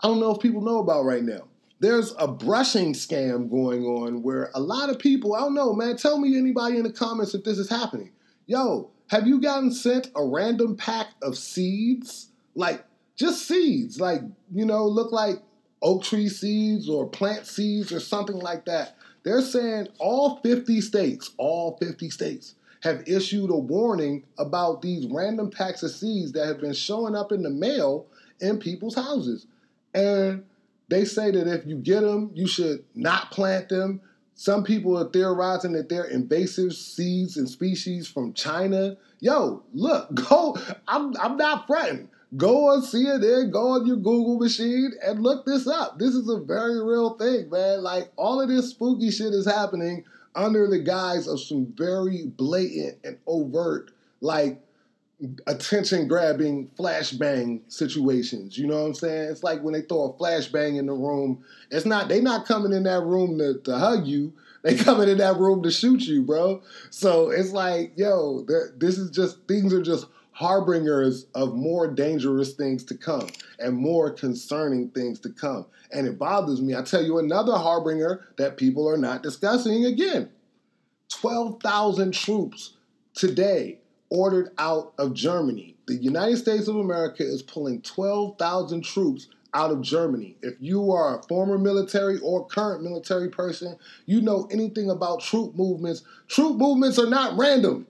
[0.00, 1.48] I don't know if people know about right now.
[1.78, 5.96] There's a brushing scam going on where a lot of people, I don't know, man,
[5.96, 8.10] tell me anybody in the comments if this is happening.
[8.46, 12.28] Yo, have you gotten sent a random pack of seeds?
[12.54, 12.84] Like,
[13.16, 14.22] just seeds, like,
[14.52, 15.36] you know, look like
[15.80, 18.96] oak tree seeds or plant seeds or something like that.
[19.22, 22.54] They're saying all 50 states, all 50 states,
[22.84, 27.32] have issued a warning about these random packs of seeds that have been showing up
[27.32, 28.06] in the mail
[28.40, 29.46] in people's houses.
[29.94, 30.44] And
[30.88, 34.02] they say that if you get them, you should not plant them,
[34.34, 38.96] Some people are theorizing that they're invasive seeds and species from China.
[39.20, 40.56] Yo, look, go.
[40.88, 42.10] I'm I'm not fretting.
[42.36, 46.00] Go on CNN, go on your Google machine and look this up.
[46.00, 47.82] This is a very real thing, man.
[47.82, 50.04] Like all of this spooky shit is happening
[50.34, 54.60] under the guise of some very blatant and overt, like
[55.46, 58.58] attention grabbing flashbang situations.
[58.58, 59.30] You know what I'm saying?
[59.30, 61.44] It's like when they throw a flashbang in the room.
[61.70, 64.32] It's not they not coming in that room to, to hug you.
[64.62, 66.62] They coming in that room to shoot you, bro.
[66.90, 68.44] So it's like, yo,
[68.76, 73.28] this is just things are just harbingers of more dangerous things to come
[73.60, 75.64] and more concerning things to come.
[75.92, 76.74] And it bothers me.
[76.74, 80.28] I tell you another harbinger that people are not discussing again
[81.08, 82.74] 12,000 troops
[83.14, 83.78] today
[84.10, 85.76] ordered out of Germany.
[85.86, 90.36] The United States of America is pulling 12,000 troops out of Germany.
[90.42, 93.76] If you are a former military or current military person,
[94.06, 96.02] you know anything about troop movements.
[96.26, 97.86] Troop movements are not random.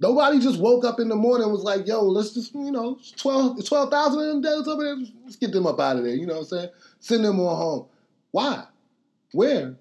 [0.00, 2.98] Nobody just woke up in the morning and was like, yo, let's just, you know,
[3.18, 4.96] 12,000 12, of them dead over there.
[5.24, 6.14] Let's get them up out of there.
[6.14, 6.68] You know what I'm saying?
[7.00, 7.86] Send them on home.
[8.30, 8.64] Why?
[9.32, 9.76] Where?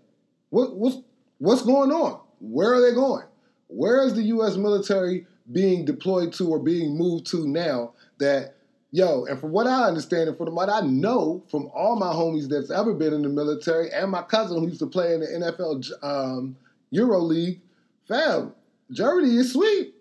[0.50, 0.98] What, what's,
[1.38, 2.20] what's going on?
[2.42, 3.24] Where are they going?
[3.68, 4.58] Where is the U.S.
[4.58, 8.56] military being deployed to or being moved to now that,
[8.92, 12.50] yo, and from what I understand and from what I know from all my homies
[12.50, 15.28] that's ever been in the military and my cousin who used to play in the
[15.28, 16.58] NFL um,
[16.92, 17.62] Euro League,
[18.06, 18.54] fam,
[18.92, 19.94] Germany is sweet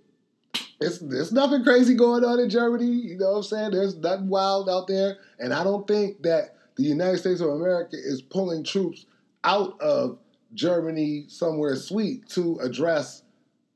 [0.81, 2.87] it's there's nothing crazy going on in Germany.
[2.87, 3.71] You know what I'm saying?
[3.73, 7.97] There's nothing wild out there, and I don't think that the United States of America
[7.97, 9.07] is pulling troops
[9.45, 10.19] out of
[10.55, 13.23] Germany somewhere sweet to address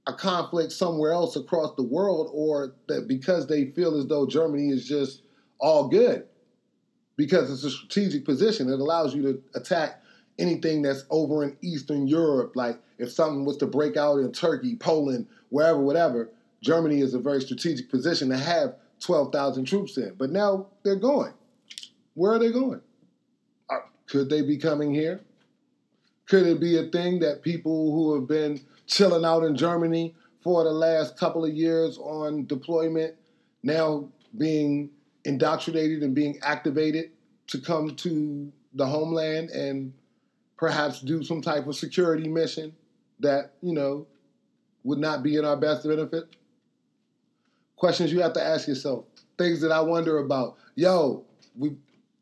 [0.07, 4.71] a conflict somewhere else across the world, or that because they feel as though Germany
[4.71, 5.23] is just
[5.59, 6.27] all good
[7.17, 8.69] because it's a strategic position.
[8.69, 10.03] It allows you to attack
[10.39, 12.53] anything that's over in Eastern Europe.
[12.55, 16.31] Like if something was to break out in Turkey, Poland, wherever, whatever
[16.63, 20.15] Germany is a very strategic position to have 12,000 troops in.
[20.17, 21.35] But now they're going.
[22.15, 22.81] Where are they going?
[23.69, 25.21] Uh, could they be coming here?
[26.27, 30.65] Could it be a thing that people who have been chilling out in Germany for
[30.65, 33.15] the last couple of years on deployment
[33.63, 34.09] now
[34.39, 34.91] being
[35.25, 37.11] indoctrinated and being activated
[37.49, 39.93] to come to the homeland and
[40.57, 42.75] perhaps do some type of security mission
[43.21, 44.07] that, you know,
[44.85, 46.35] would not be in our best benefit?
[47.83, 49.07] Questions you have to ask yourself,
[49.37, 50.57] things that I wonder about.
[50.77, 51.25] Yo,
[51.57, 51.75] we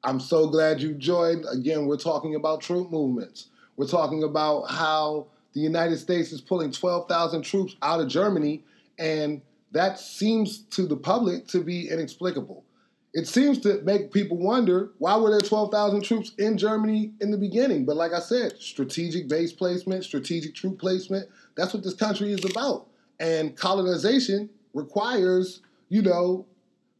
[0.03, 1.45] I'm so glad you joined.
[1.53, 3.49] Again, we're talking about troop movements.
[3.77, 8.65] We're talking about how the United States is pulling 12,000 troops out of Germany,
[8.99, 9.43] and
[9.73, 12.65] that seems to the public to be inexplicable.
[13.13, 17.37] It seems to make people wonder why were there 12,000 troops in Germany in the
[17.37, 17.85] beginning?
[17.85, 22.47] But like I said, strategic base placement, strategic troop placement, that's what this country is
[22.47, 22.87] about.
[23.19, 26.47] And colonization requires, you know,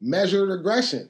[0.01, 1.09] measured aggression.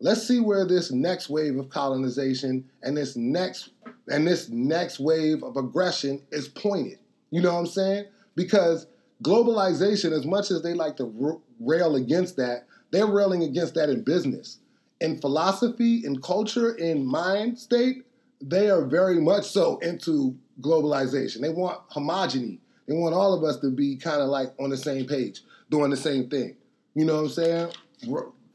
[0.00, 3.70] Let's see where this next wave of colonization and this next
[4.08, 6.98] and this next wave of aggression is pointed.
[7.30, 8.06] You know what I'm saying?
[8.34, 8.86] Because
[9.22, 14.02] globalization, as much as they like to rail against that, they're railing against that in
[14.02, 14.58] business.
[15.00, 18.04] In philosophy, in culture, in mind state,
[18.40, 21.40] they are very much so into globalization.
[21.40, 22.58] They want homogeny.
[22.88, 25.90] They want all of us to be kind of like on the same page doing
[25.90, 26.56] the same thing.
[26.94, 27.72] You know what I'm saying?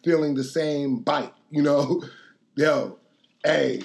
[0.03, 1.34] Feeling the same bite.
[1.49, 2.03] You know,
[2.55, 2.99] yo,
[3.43, 3.82] hey,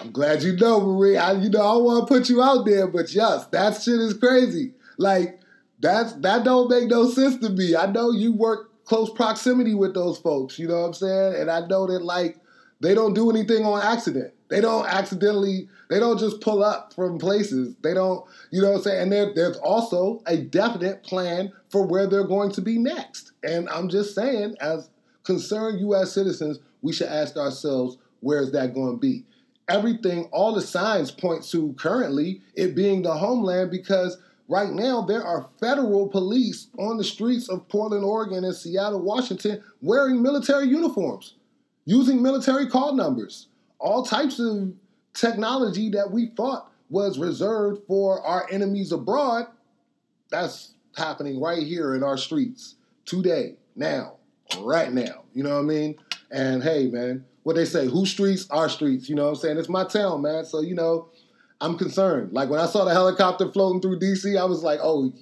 [0.00, 1.16] I'm glad you know, Marie.
[1.16, 4.14] I, you know, I want to put you out there, but yes, that shit is
[4.14, 4.72] crazy.
[4.98, 5.40] Like
[5.80, 7.74] that's that don't make no sense to me.
[7.74, 10.58] I know you work close proximity with those folks.
[10.58, 11.40] You know what I'm saying?
[11.40, 12.38] And I know that like
[12.80, 14.34] they don't do anything on accident.
[14.52, 17.74] They don't accidentally, they don't just pull up from places.
[17.82, 19.02] They don't, you know what I'm saying?
[19.04, 23.32] And there, there's also a definite plan for where they're going to be next.
[23.42, 24.90] And I'm just saying, as
[25.24, 26.12] concerned U.S.
[26.12, 29.24] citizens, we should ask ourselves, where is that going to be?
[29.68, 35.24] Everything, all the signs point to currently it being the homeland because right now there
[35.24, 41.36] are federal police on the streets of Portland, Oregon, and Seattle, Washington wearing military uniforms,
[41.86, 43.46] using military call numbers
[43.82, 44.72] all types of
[45.12, 49.46] technology that we thought was reserved for our enemies abroad,
[50.30, 54.14] that's happening right here in our streets today, now,
[54.60, 55.24] right now.
[55.34, 55.96] You know what I mean?
[56.30, 58.46] And hey, man, what they say, whose streets?
[58.50, 59.08] Our streets.
[59.08, 59.58] You know what I'm saying?
[59.58, 60.44] It's my town, man.
[60.44, 61.08] So, you know,
[61.60, 62.32] I'm concerned.
[62.32, 65.12] Like when I saw the helicopter floating through DC, I was like, oh,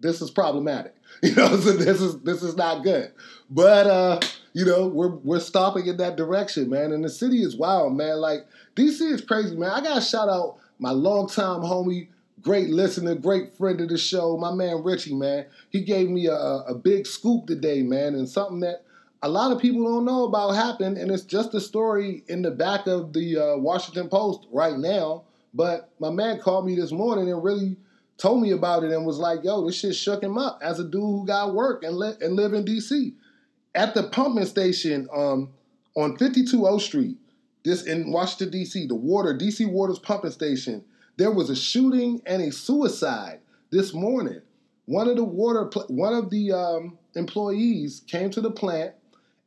[0.00, 0.94] this is problematic.
[1.22, 3.12] You know, so this is this is not good.
[3.48, 4.20] But uh
[4.54, 6.92] you know, we're we're stopping in that direction, man.
[6.92, 8.18] And the city is wild, man.
[8.18, 8.46] Like
[8.76, 9.70] DC is crazy, man.
[9.70, 12.08] I gotta shout out my longtime homie,
[12.40, 15.46] great listener, great friend of the show, my man Richie, man.
[15.70, 18.84] He gave me a, a big scoop today, man, and something that
[19.22, 22.50] a lot of people don't know about happened, and it's just a story in the
[22.52, 25.24] back of the uh, Washington Post right now.
[25.52, 27.76] But my man called me this morning and really
[28.18, 30.84] told me about it and was like, "Yo, this shit shook him up." As a
[30.84, 33.14] dude who got work and li- and live in D.C.
[33.74, 35.50] at the pumping station um,
[35.96, 37.16] on 52 O Street,
[37.64, 39.66] this in Washington D.C., the water D.C.
[39.66, 40.84] Water's pumping station.
[41.16, 44.40] There was a shooting and a suicide this morning.
[44.86, 48.94] One of the water, one of the um, employees came to the plant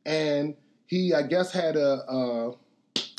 [0.04, 0.56] and
[0.86, 2.52] he, I guess, had a, a,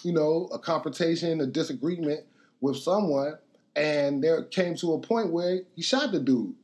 [0.04, 2.22] you know, a confrontation, a disagreement
[2.62, 3.38] with someone,
[3.76, 6.56] and there came to a point where he shot the dude.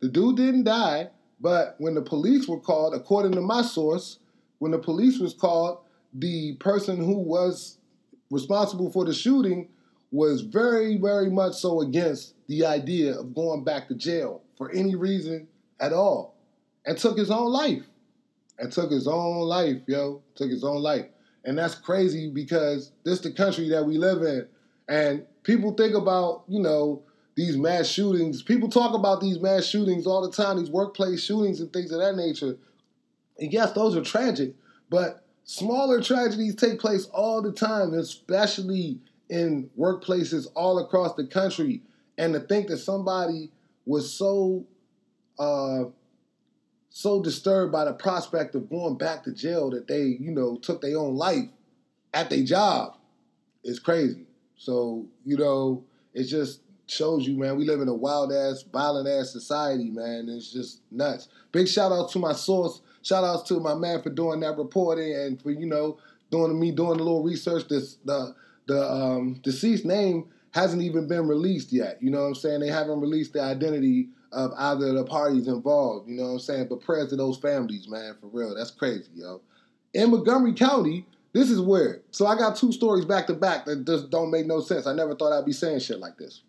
[0.00, 1.10] The dude didn't die,
[1.40, 4.18] but when the police were called, according to my source,
[4.58, 5.78] when the police was called,
[6.14, 7.78] the person who was
[8.30, 9.68] responsible for the shooting
[10.10, 14.94] was very, very much so against the idea of going back to jail for any
[14.94, 15.46] reason
[15.80, 16.34] at all
[16.86, 17.82] and took his own life
[18.58, 20.22] and took his own life, yo.
[20.34, 21.06] Took his own life.
[21.44, 24.46] And that's crazy because this the country that we live in.
[24.88, 27.02] And people think about, you know,
[27.38, 28.42] these mass shootings.
[28.42, 32.00] People talk about these mass shootings all the time, these workplace shootings and things of
[32.00, 32.56] that nature.
[33.38, 34.54] And yes, those are tragic,
[34.90, 41.80] but smaller tragedies take place all the time, especially in workplaces all across the country.
[42.18, 43.52] And to think that somebody
[43.86, 44.66] was so
[45.38, 45.84] uh,
[46.90, 50.80] so disturbed by the prospect of going back to jail that they, you know, took
[50.80, 51.48] their own life
[52.12, 52.96] at their job
[53.62, 54.26] is crazy.
[54.56, 59.08] So, you know, it's just shows you, man, we live in a wild ass, violent
[59.08, 60.28] ass society, man.
[60.28, 61.28] It's just nuts.
[61.52, 62.80] Big shout out to my source.
[63.02, 65.98] Shout outs to my man for doing that reporting and for, you know,
[66.30, 67.68] doing me doing a little research.
[67.68, 68.34] This the
[68.66, 72.02] the um, deceased name hasn't even been released yet.
[72.02, 72.60] You know what I'm saying?
[72.60, 76.08] They haven't released the identity of either of the parties involved.
[76.08, 76.66] You know what I'm saying?
[76.68, 78.54] But prayers to those families, man, for real.
[78.54, 79.40] That's crazy, yo.
[79.94, 82.02] In Montgomery County, this is weird.
[82.10, 84.86] So I got two stories back to back that just don't make no sense.
[84.86, 86.42] I never thought I'd be saying shit like this.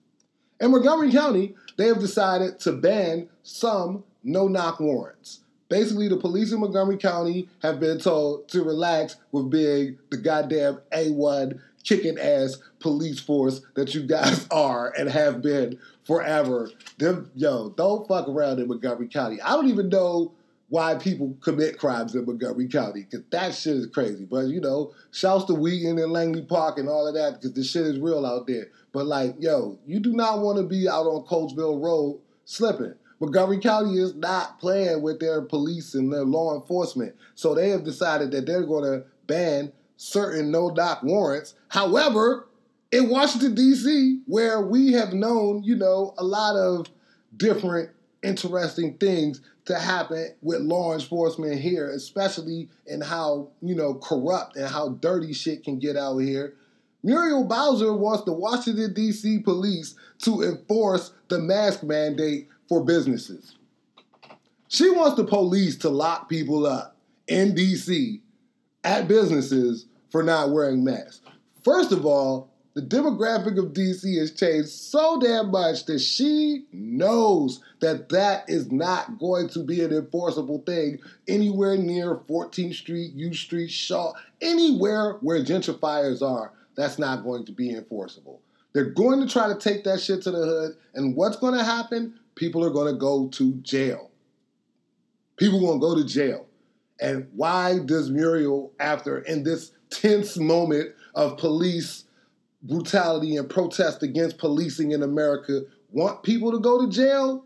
[0.60, 5.40] In Montgomery County, they have decided to ban some no knock warrants.
[5.70, 10.80] Basically, the police in Montgomery County have been told to relax with being the goddamn
[10.92, 16.70] A1 kicking ass police force that you guys are and have been forever.
[16.98, 19.42] Them, yo, don't fuck around in Montgomery County.
[19.42, 20.34] I don't even know
[20.70, 24.26] why people commit crimes in Montgomery County because that shit is crazy.
[24.26, 27.64] But you know, shouts to Wheaton and Langley Park and all of that because the
[27.64, 28.68] shit is real out there.
[28.92, 32.94] But like, yo, you do not want to be out on Colesville Road slipping.
[33.20, 37.16] Montgomery County is not playing with their police and their law enforcement.
[37.36, 41.56] So they have decided that they're going to ban certain no knock warrants.
[41.68, 42.48] However,
[42.92, 46.88] in Washington, D.C., where we have known, you know, a lot of
[47.36, 47.90] different
[48.24, 54.68] interesting things to happen with law enforcement here, especially in how, you know, corrupt and
[54.68, 56.56] how dirty shit can get out here.
[57.04, 59.40] Muriel Bowser wants the Washington, D.C.
[59.40, 63.56] police to enforce the mask mandate for businesses.
[64.68, 66.96] She wants the police to lock people up
[67.28, 68.22] in D.C.
[68.84, 71.22] at businesses for not wearing masks.
[71.64, 77.62] First of all, the demographic of DC has changed so damn much that she knows
[77.80, 83.34] that that is not going to be an enforceable thing anywhere near 14th Street, U
[83.34, 86.54] Street, Shaw, anywhere where gentrifiers are.
[86.80, 88.42] That's not going to be enforceable.
[88.72, 91.64] They're going to try to take that shit to the hood, and what's going to
[91.64, 92.18] happen?
[92.36, 94.12] People are going to go to jail.
[95.36, 96.46] People are going to go to jail.
[97.02, 102.06] And why does Muriel, after in this tense moment of police
[102.64, 105.62] brutality and protest against policing in America
[105.92, 107.46] want people to go to jail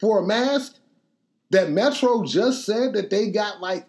[0.00, 0.78] for a mask
[1.50, 3.86] that Metro just said that they got like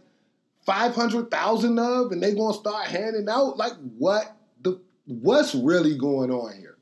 [0.66, 4.35] 500,000 of and they're going to start handing out like what
[5.06, 6.78] what's really going on here?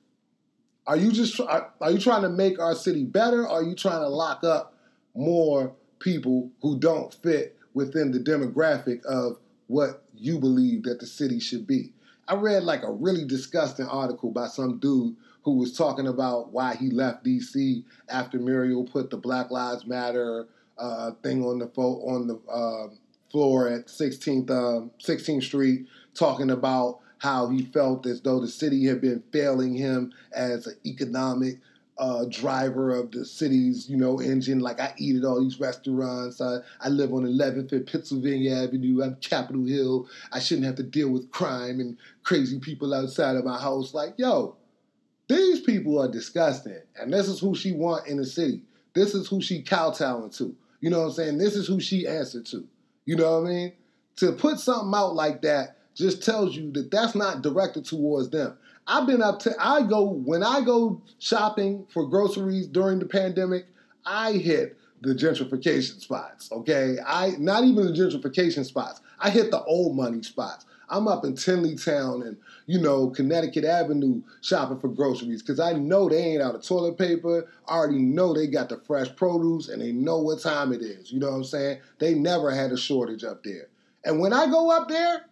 [0.86, 4.02] Are you just are, are you trying to make our city better are you trying
[4.02, 4.76] to lock up
[5.16, 11.40] more people who don't fit within the demographic of what you believe that the city
[11.40, 11.94] should be.
[12.28, 16.76] I read like a really disgusting article by some dude who was talking about why
[16.76, 20.48] he left DC after Muriel put the Black Lives Matter
[20.78, 22.94] uh, thing on the fo- on the uh,
[23.32, 28.86] floor at 16th um, 16th Street, talking about how he felt as though the city
[28.86, 31.58] had been failing him as an economic
[31.98, 34.60] uh, driver of the city's, you know, engine.
[34.60, 36.42] Like I eat at all these restaurants.
[36.42, 39.02] I, I live on 11th and Pennsylvania Avenue.
[39.02, 40.08] I'm Capitol Hill.
[40.34, 43.94] I shouldn't have to deal with crime and crazy people outside of my house.
[43.94, 44.58] Like, yo,
[45.30, 46.82] These people are disgusting.
[46.98, 48.64] And this is who she want in the city.
[48.94, 50.54] This is who she kowtowing to.
[50.82, 51.38] You know what I'm saying?
[51.38, 52.68] This is who she answered to.
[53.06, 53.74] You know what I mean?
[54.18, 58.58] To put something out like that just tells you that that's not directed towards them.
[58.88, 63.66] I've been up to, I go, when I go shopping for groceries during the pandemic,
[64.06, 66.98] I hit the gentrification spots, okay?
[67.06, 70.66] I, not even the gentrification spots, I hit the old money spots.
[70.90, 72.38] I'm up in Tenleytown and,
[72.68, 76.98] you know, Connecticut Avenue shopping for groceries because I know they ain't out of toilet
[76.98, 77.50] paper.
[77.68, 81.12] I already know they got the fresh produce and they know what time it is.
[81.12, 81.80] You know what I'm saying?
[82.00, 83.70] They never had a shortage up there.
[84.06, 85.26] And when I go up there,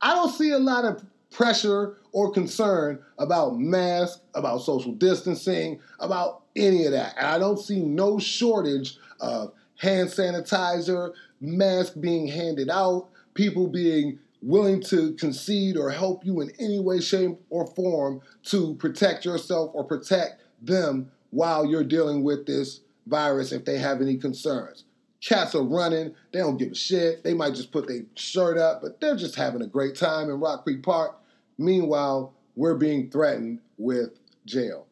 [0.00, 6.42] I don't see a lot of pressure or concern about masks, about social distancing, about
[6.56, 7.14] any of that.
[7.18, 14.18] And I don't see no shortage of hand sanitizer, masks being handed out, people being
[14.40, 19.70] willing to concede or help you in any way, shape, or form to protect yourself
[19.74, 24.84] or protect them while you're dealing with this virus if they have any concerns.
[25.26, 27.24] Cats are running, they don't give a shit.
[27.24, 30.38] They might just put their shirt up, but they're just having a great time in
[30.38, 31.20] Rock Creek Park.
[31.58, 34.10] Meanwhile, we're being threatened with
[34.44, 34.86] jail.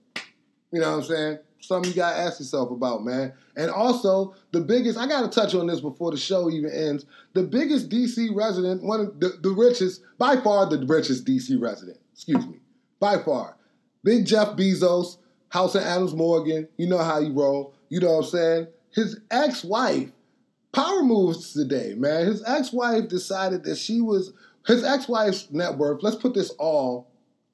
[0.73, 1.39] You know what I'm saying?
[1.61, 3.33] Something you gotta ask yourself about, man.
[3.57, 7.07] And also, the biggest, I gotta touch on this before the show even ends.
[7.35, 11.99] The biggest DC resident, one of the, the richest, by far the richest DC resident,
[12.13, 12.59] excuse me,
[12.99, 13.57] by far.
[14.03, 15.19] Big Jeff Bezos,
[15.51, 17.73] House of Adams Morgan, you know how you roll.
[17.89, 18.67] You know what I'm saying?
[18.91, 20.11] His ex wife,
[20.75, 22.27] power moves today, man.
[22.27, 24.33] His ex wife decided that she was,
[24.67, 27.09] his ex wife's net worth, let's put this all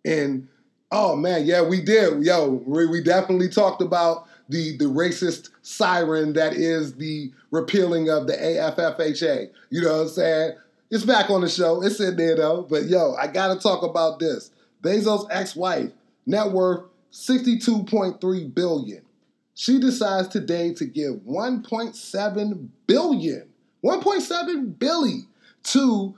[0.05, 0.49] in
[0.93, 2.25] Oh man, yeah, we did.
[2.25, 8.27] Yo, we, we definitely talked about the the racist siren that is the repealing of
[8.27, 9.51] the AFFHA.
[9.71, 10.57] You know what I'm saying?
[10.91, 11.83] It's back on the show.
[11.85, 12.67] It's in there though.
[12.69, 14.51] But yo, I gotta talk about this.
[14.83, 15.91] Bezos' ex-wife,
[16.27, 19.03] net worth 62.3 billion.
[19.61, 23.49] She decides today to give 1.7 billion,
[23.85, 25.29] 1.7 billion
[25.65, 26.17] to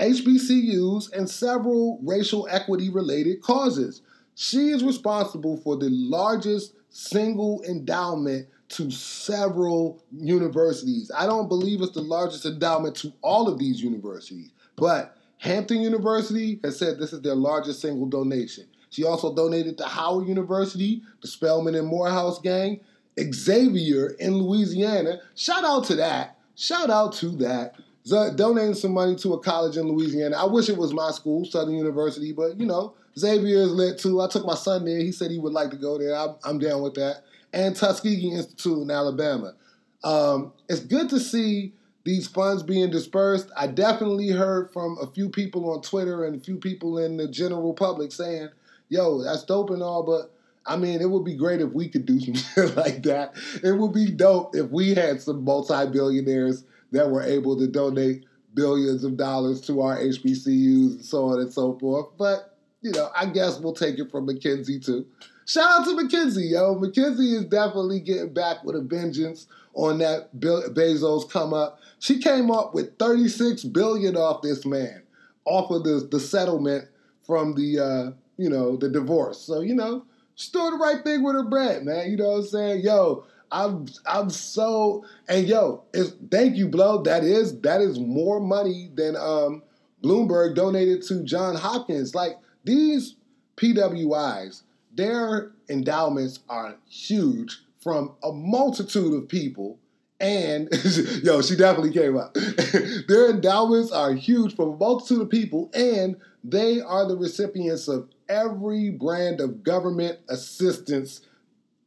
[0.00, 4.02] HBCUs, and several racial equity related causes.
[4.34, 11.12] She is responsible for the largest single endowment to several universities.
[11.16, 16.58] I don't believe it's the largest endowment to all of these universities, but Hampton University
[16.64, 18.66] has said this is their largest single donation.
[18.94, 22.78] She also donated to Howard University, the Spelman and Morehouse gang,
[23.18, 25.18] Xavier in Louisiana.
[25.34, 26.38] Shout out to that.
[26.54, 27.74] Shout out to that
[28.06, 30.36] donating some money to a college in Louisiana.
[30.36, 34.20] I wish it was my school, Southern University, but you know, Xavier is lit too.
[34.20, 34.98] I took my son there.
[34.98, 36.14] He said he would like to go there.
[36.14, 37.22] I'm, I'm down with that.
[37.52, 39.54] And Tuskegee Institute in Alabama.
[40.02, 41.72] Um, it's good to see
[42.04, 43.50] these funds being dispersed.
[43.56, 47.26] I definitely heard from a few people on Twitter and a few people in the
[47.28, 48.50] general public saying,
[48.94, 50.30] yo, that's dope and all, but
[50.66, 53.34] I mean, it would be great if we could do some shit like that.
[53.62, 58.24] It would be dope if we had some multi billionaires that were able to donate
[58.54, 62.06] billions of dollars to our HBCUs and so on and so forth.
[62.16, 65.06] But, you know, I guess we'll take it from Mackenzie too.
[65.46, 66.76] Shout out to Mackenzie, yo.
[66.76, 71.80] Mackenzie is definitely getting back with a vengeance on that Bezos come up.
[71.98, 75.02] She came up with 36 billion off this man,
[75.44, 76.88] off of the, the settlement
[77.26, 79.40] from the uh, you know, the divorce.
[79.40, 80.04] So, you know,
[80.34, 82.10] she's doing the right thing with her bread, man.
[82.10, 82.84] You know what I'm saying?
[82.84, 87.02] Yo, I'm I'm so and yo, it's thank you, blow.
[87.02, 89.62] That is that is more money than um
[90.02, 92.14] Bloomberg donated to John Hopkins.
[92.14, 93.14] Like these
[93.56, 94.62] PWIs,
[94.94, 99.78] their endowments are huge from a multitude of people.
[100.20, 100.68] And
[101.22, 102.34] yo, she definitely came up.
[103.08, 108.08] their endowments are huge from a multitude of people, and they are the recipients of
[108.28, 111.22] every brand of government assistance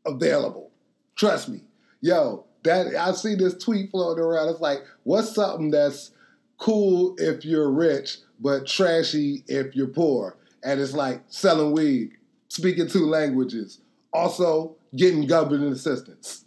[0.05, 0.71] available.
[1.15, 1.61] Trust me.
[2.01, 4.49] Yo, that I see this tweet floating around.
[4.49, 6.11] It's like, what's something that's
[6.57, 10.37] cool if you're rich, but trashy if you're poor?
[10.63, 12.11] And it's like selling weed,
[12.49, 13.81] speaking two languages,
[14.13, 16.45] also getting government assistance.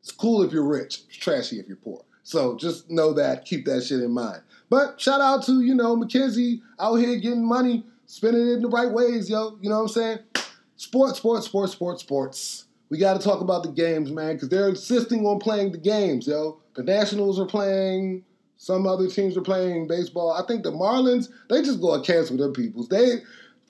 [0.00, 2.04] It's cool if you're rich, it's trashy if you're poor.
[2.22, 4.42] So just know that, keep that shit in mind.
[4.70, 8.68] But shout out to, you know, Mackenzie out here getting money, spending it in the
[8.68, 9.56] right ways, yo.
[9.60, 10.18] You know what I'm saying?
[10.74, 14.68] Sports, sports, sports, sports, sports we got to talk about the games, man, because they're
[14.68, 16.60] insisting on playing the games, yo.
[16.74, 18.24] The Nationals are playing.
[18.56, 20.32] Some other teams are playing baseball.
[20.32, 22.88] I think the Marlins, they just go and cancel their peoples.
[22.88, 23.18] They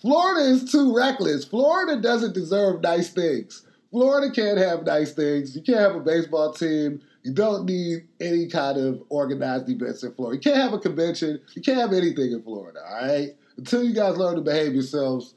[0.01, 1.45] Florida is too reckless.
[1.45, 3.67] Florida doesn't deserve nice things.
[3.91, 5.57] Florida can't have nice things.
[5.57, 7.01] You can't have a baseball team.
[7.25, 10.37] You don't need any kind of organized events in Florida.
[10.37, 11.41] You can't have a convention.
[11.55, 13.31] You can't have anything in Florida, all right?
[13.59, 15.35] Until you guys learn to behave yourselves,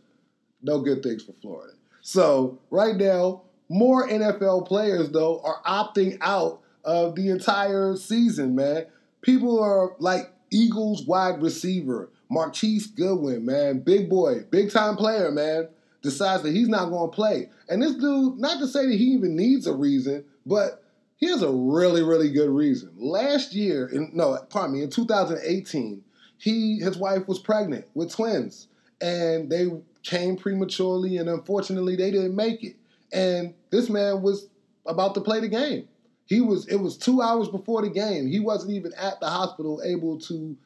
[0.62, 1.74] no good things for Florida.
[2.02, 8.86] So right now, more NFL players though are opting out of the entire season, man.
[9.22, 15.68] People are like Eagles wide receiver, Marquise Goodwin, man, big boy, big time player, man,
[16.02, 17.50] decides that he's not going to play.
[17.70, 20.84] And this dude, not to say that he even needs a reason, but
[21.18, 22.92] he has a really, really good reason.
[22.98, 26.04] Last year, in, no, pardon me, in 2018,
[26.42, 28.68] he his wife was pregnant with twins,
[29.00, 29.68] and they
[30.02, 32.76] came prematurely, and unfortunately, they didn't make it.
[33.14, 34.48] And this man was
[34.88, 35.88] about to play the game.
[36.26, 36.68] He was.
[36.68, 38.28] It was two hours before the game.
[38.28, 40.58] He wasn't even at the hospital able to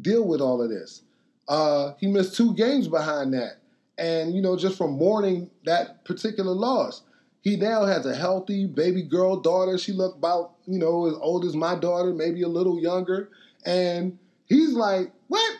[0.00, 1.02] deal with all of this.
[1.48, 3.56] Uh, he missed two games behind that,
[3.98, 7.02] and you know, just from mourning that particular loss.
[7.42, 9.78] He now has a healthy baby girl daughter.
[9.78, 13.30] She looked about, you know, as old as my daughter, maybe a little younger.
[13.64, 14.18] And
[14.50, 15.56] he's like, what?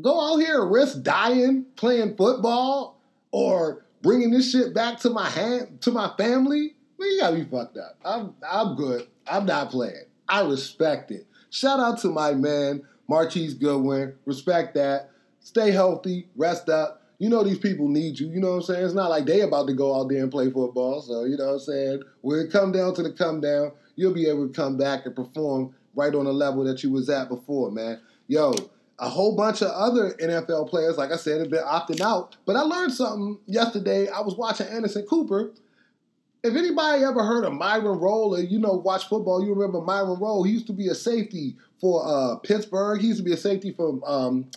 [0.00, 2.98] Go out here and risk dying playing football
[3.30, 6.74] or bringing this shit back to my hand to my family?
[6.98, 7.96] Man, you gotta be fucked up.
[8.04, 9.06] I'm I'm good.
[9.28, 10.06] I'm not playing.
[10.28, 11.26] I respect it.
[11.50, 14.14] Shout out to my man Marquise Goodwin.
[14.24, 15.10] Respect that.
[15.40, 16.26] Stay healthy.
[16.34, 18.26] Rest up you know these people need you.
[18.26, 18.84] You know what I'm saying?
[18.84, 21.00] It's not like they about to go out there and play football.
[21.00, 22.02] So you know what I'm saying?
[22.20, 25.14] When it come down to the come down, you'll be able to come back and
[25.14, 28.00] perform right on the level that you was at before, man.
[28.32, 28.54] Yo,
[28.98, 32.34] a whole bunch of other NFL players, like I said, have been opting out.
[32.46, 34.08] But I learned something yesterday.
[34.08, 35.52] I was watching Anderson Cooper.
[36.42, 40.18] If anybody ever heard of Myron Rolle or you know watch football, you remember Myron
[40.18, 40.44] Rolle.
[40.44, 43.02] He used to be a safety for uh, Pittsburgh.
[43.02, 44.50] He used to be a safety from um,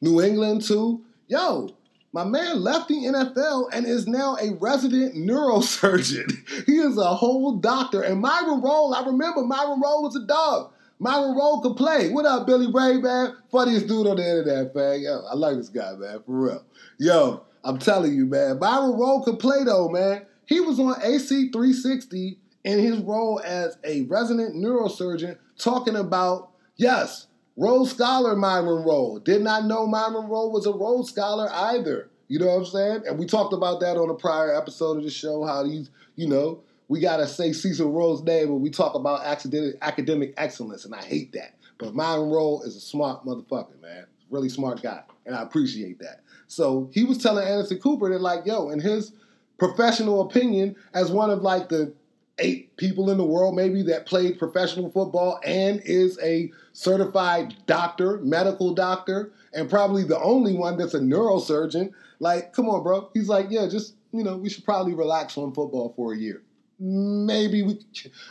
[0.00, 1.04] New England too.
[1.26, 1.70] Yo,
[2.12, 6.30] my man left the NFL and is now a resident neurosurgeon.
[6.66, 8.02] he is a whole doctor.
[8.02, 10.70] And Myron Rolle, I remember Myron Rolle was a dog.
[10.98, 12.10] Myron Rolle could play.
[12.10, 13.36] What up, Billy Ray, man?
[13.50, 15.02] Funniest dude on the internet, man.
[15.02, 16.64] Yo, I like this guy, man, for real.
[16.98, 18.58] Yo, I'm telling you, man.
[18.58, 20.24] Myron Rolle could play, though, man.
[20.46, 27.26] He was on AC 360 in his role as a resident neurosurgeon talking about, yes,
[27.56, 29.18] Rhodes Scholar Myron Rolle.
[29.18, 32.08] Did not know Myron Rolle was a Rhodes Scholar either.
[32.28, 33.02] You know what I'm saying?
[33.06, 36.26] And we talked about that on a prior episode of the show, how these, you
[36.26, 41.02] know, we gotta say Cecil Rhodes' name when we talk about academic, excellence, and I
[41.02, 41.56] hate that.
[41.78, 44.06] But Myron Rolle is a smart motherfucker, man.
[44.30, 46.22] Really smart guy, and I appreciate that.
[46.46, 49.12] So he was telling Anderson Cooper that, like, yo, in his
[49.58, 51.92] professional opinion, as one of like the
[52.38, 58.18] eight people in the world maybe that played professional football and is a certified doctor,
[58.18, 61.90] medical doctor, and probably the only one that's a neurosurgeon.
[62.20, 63.10] Like, come on, bro.
[63.14, 66.42] He's like, yeah, just you know, we should probably relax on football for a year.
[66.78, 67.80] Maybe we,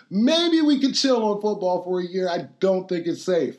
[0.10, 2.30] maybe we could chill on football for a year.
[2.30, 3.58] I don't think it's safe.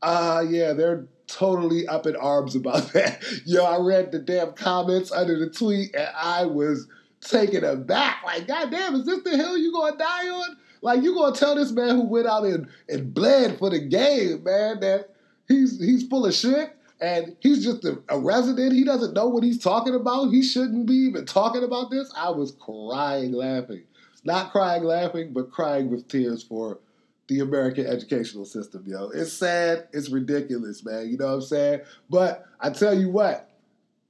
[0.00, 3.22] Uh yeah, they're totally up in arms about that.
[3.44, 6.86] Yo, I read the damn comments under the tweet, and I was
[7.20, 8.22] taken aback.
[8.24, 10.56] Like, goddamn, is this the hill you gonna die on?
[10.82, 14.44] Like, you gonna tell this man who went out and, and bled for the game,
[14.44, 15.10] man, that
[15.48, 18.72] he's he's full of shit and he's just a, a, resident.
[18.72, 20.30] He doesn't know what he's talking about.
[20.30, 22.12] He shouldn't be even talking about this.
[22.16, 23.82] I was crying laughing.
[24.24, 26.78] Not crying laughing, but crying with tears for
[27.28, 29.10] the American educational system, yo.
[29.10, 29.88] It's sad.
[29.92, 31.08] It's ridiculous, man.
[31.08, 31.80] You know what I'm saying?
[32.10, 33.50] But I tell you what,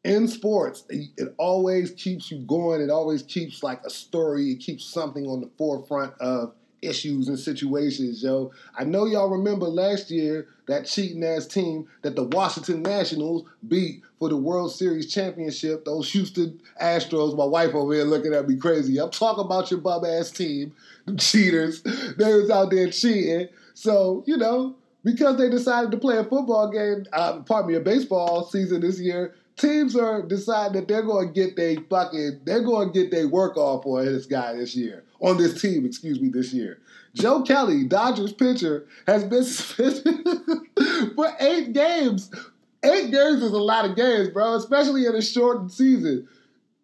[0.04, 2.80] in sports, it always keeps you going.
[2.80, 4.50] It always keeps like a story.
[4.50, 8.52] It keeps something on the forefront of issues and situations, yo.
[8.76, 14.02] I know y'all remember last year that cheating ass team that the Washington Nationals beat
[14.18, 15.84] for the World Series championship.
[15.84, 17.36] Those Houston Astros.
[17.36, 18.98] My wife over here looking at me crazy.
[18.98, 20.74] I'm talking about your bum ass team,
[21.06, 21.82] the cheaters.
[21.82, 23.48] They was out there cheating.
[23.74, 27.80] So you know because they decided to play a football game, uh, pardon me, a
[27.80, 32.62] baseball season this year teams are deciding that they're going to get their fucking, they're
[32.62, 36.20] going to get their work off on this guy this year, on this team, excuse
[36.20, 36.80] me, this year.
[37.14, 40.26] Joe Kelly, Dodgers pitcher, has been suspended
[41.14, 42.30] for eight games.
[42.84, 46.28] Eight games is a lot of games, bro, especially in a shortened season.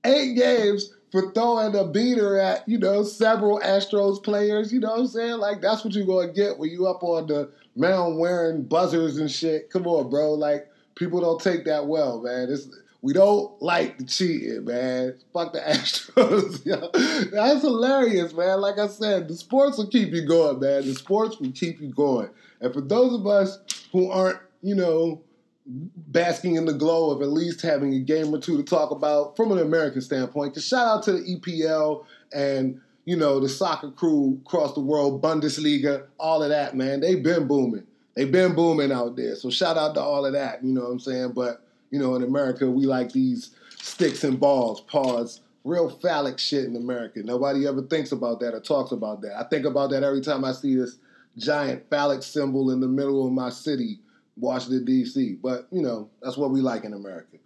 [0.04, 4.72] Eight games for throwing a beater at, you know, several Astros players.
[4.72, 5.38] You know what I'm saying?
[5.38, 9.16] Like, that's what you're going to get when you up on the mound wearing buzzers
[9.16, 9.70] and shit.
[9.70, 10.34] Come on, bro.
[10.34, 12.48] Like, people don't take that well, man.
[12.50, 12.68] It's,
[13.00, 15.14] we don't like the cheating, man.
[15.32, 16.64] Fuck the Astros.
[17.30, 18.60] That's hilarious, man.
[18.60, 20.84] Like I said, the sports will keep you going, man.
[20.84, 22.28] The sports will keep you going.
[22.60, 23.58] And for those of us
[23.92, 25.22] who aren't, you know,
[25.66, 29.36] basking in the glow of at least having a game or two to talk about
[29.36, 33.92] from an American standpoint, because shout out to the EPL and, you know, the soccer
[33.92, 37.00] crew across the world, Bundesliga, all of that, man.
[37.00, 37.86] They've been booming
[38.18, 39.36] they've been booming out there.
[39.36, 40.64] So shout out to all of that.
[40.64, 41.32] You know what I'm saying?
[41.36, 44.80] But you know, in America, we like these sticks and balls.
[44.82, 45.40] Pause.
[45.64, 47.20] real phallic shit in America.
[47.22, 49.38] Nobody ever thinks about that or talks about that.
[49.38, 50.98] I think about that every time I see this
[51.36, 54.00] giant phallic symbol in the middle of my city,
[54.36, 55.38] Washington, D.C.
[55.42, 57.36] But, you know, that's what we like in America.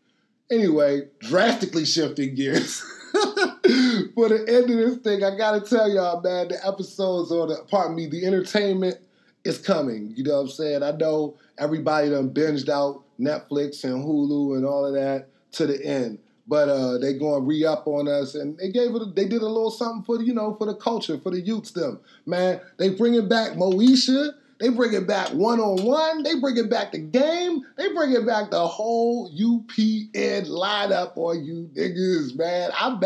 [0.51, 2.81] Anyway, drastically shifting gears.
[4.15, 7.65] For the end of this thing, I gotta tell y'all, man, the episodes or the
[7.71, 8.99] pardon me, the entertainment
[9.45, 10.13] is coming.
[10.15, 10.83] You know what I'm saying?
[10.83, 15.85] I know everybody done binged out Netflix and Hulu and all of that to the
[15.85, 16.19] end.
[16.49, 19.15] But uh, they going re up on us, and they gave it.
[19.15, 21.71] They did a little something for the, you know for the culture, for the youths.
[21.71, 24.35] Them man, they bringing back Moesha.
[24.59, 26.23] They bringing back one on one.
[26.23, 27.63] They bringing back the game.
[27.77, 32.71] They bringing back the whole UPN lineup on you niggas, man.
[32.79, 33.03] I'm.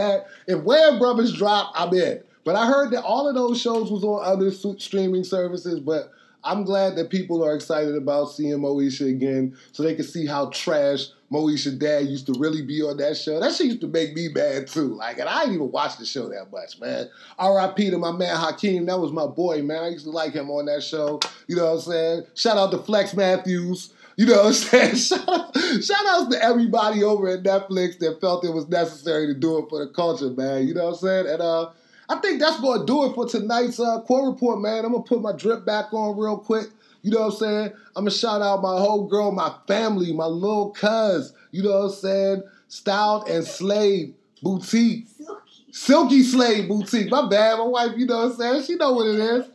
[0.47, 2.23] If Wayans Brothers drop, I'm in.
[2.45, 6.13] But I heard that all of those shows was on other streaming services, but
[6.47, 10.51] I'm glad that people are excited about seeing Moesha again so they can see how
[10.51, 13.41] trash Moesha dad used to really be on that show.
[13.41, 14.95] That shit used to make me mad too.
[14.95, 17.09] Like, and I didn't even watch the show that much, man.
[17.39, 17.91] R.I.P.
[17.91, 18.87] to my man Hakeem.
[18.87, 19.83] That was my boy, man.
[19.83, 21.19] I used to like him on that show.
[21.49, 22.27] You know what I'm saying?
[22.35, 23.93] Shout out to Flex Matthews.
[24.17, 24.95] You know what I'm saying?
[24.97, 29.35] Shout out, shout out to everybody over at Netflix that felt it was necessary to
[29.35, 30.67] do it for the culture, man.
[30.67, 31.27] You know what I'm saying?
[31.27, 31.71] And uh
[32.09, 34.85] I think that's going to do it for tonight's uh, Core Report, man.
[34.85, 36.69] I'm going to put my drip back on real quick.
[37.03, 37.73] You know what I'm saying?
[37.95, 41.33] I'm going to shout out my whole girl, my family, my little cuz.
[41.51, 42.43] You know what I'm saying?
[42.69, 45.07] Styled and Slave Boutique.
[45.09, 45.73] Silky.
[45.73, 47.11] Silky Slave Boutique.
[47.11, 47.59] My bad.
[47.59, 48.63] My wife, you know what I'm saying?
[48.65, 49.47] She know what it is.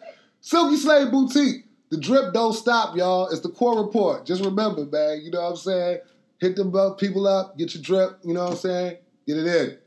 [0.41, 1.65] Silky Slave Boutique.
[1.89, 3.27] The drip don't stop, y'all.
[3.27, 4.25] It's the Core Report.
[4.25, 5.21] Just remember, man.
[5.21, 5.99] You know what I'm saying?
[6.39, 7.57] Hit them people up.
[7.57, 8.19] Get your drip.
[8.23, 8.97] You know what I'm saying?
[9.27, 9.77] Get it in.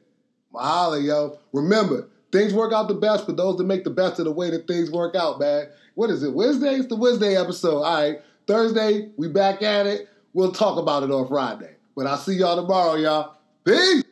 [0.53, 1.39] Mahalo, yo.
[1.53, 4.51] Remember, Things work out the best for those that make the best of the way
[4.51, 5.69] that things work out, man.
[5.95, 6.35] What is it?
[6.35, 6.75] Wednesday?
[6.75, 7.83] It's the Wednesday episode.
[7.83, 8.21] All right.
[8.49, 10.09] Thursday, we back at it.
[10.33, 11.77] We'll talk about it on Friday.
[11.95, 13.37] But I'll see y'all tomorrow, y'all.
[13.65, 14.03] Peace.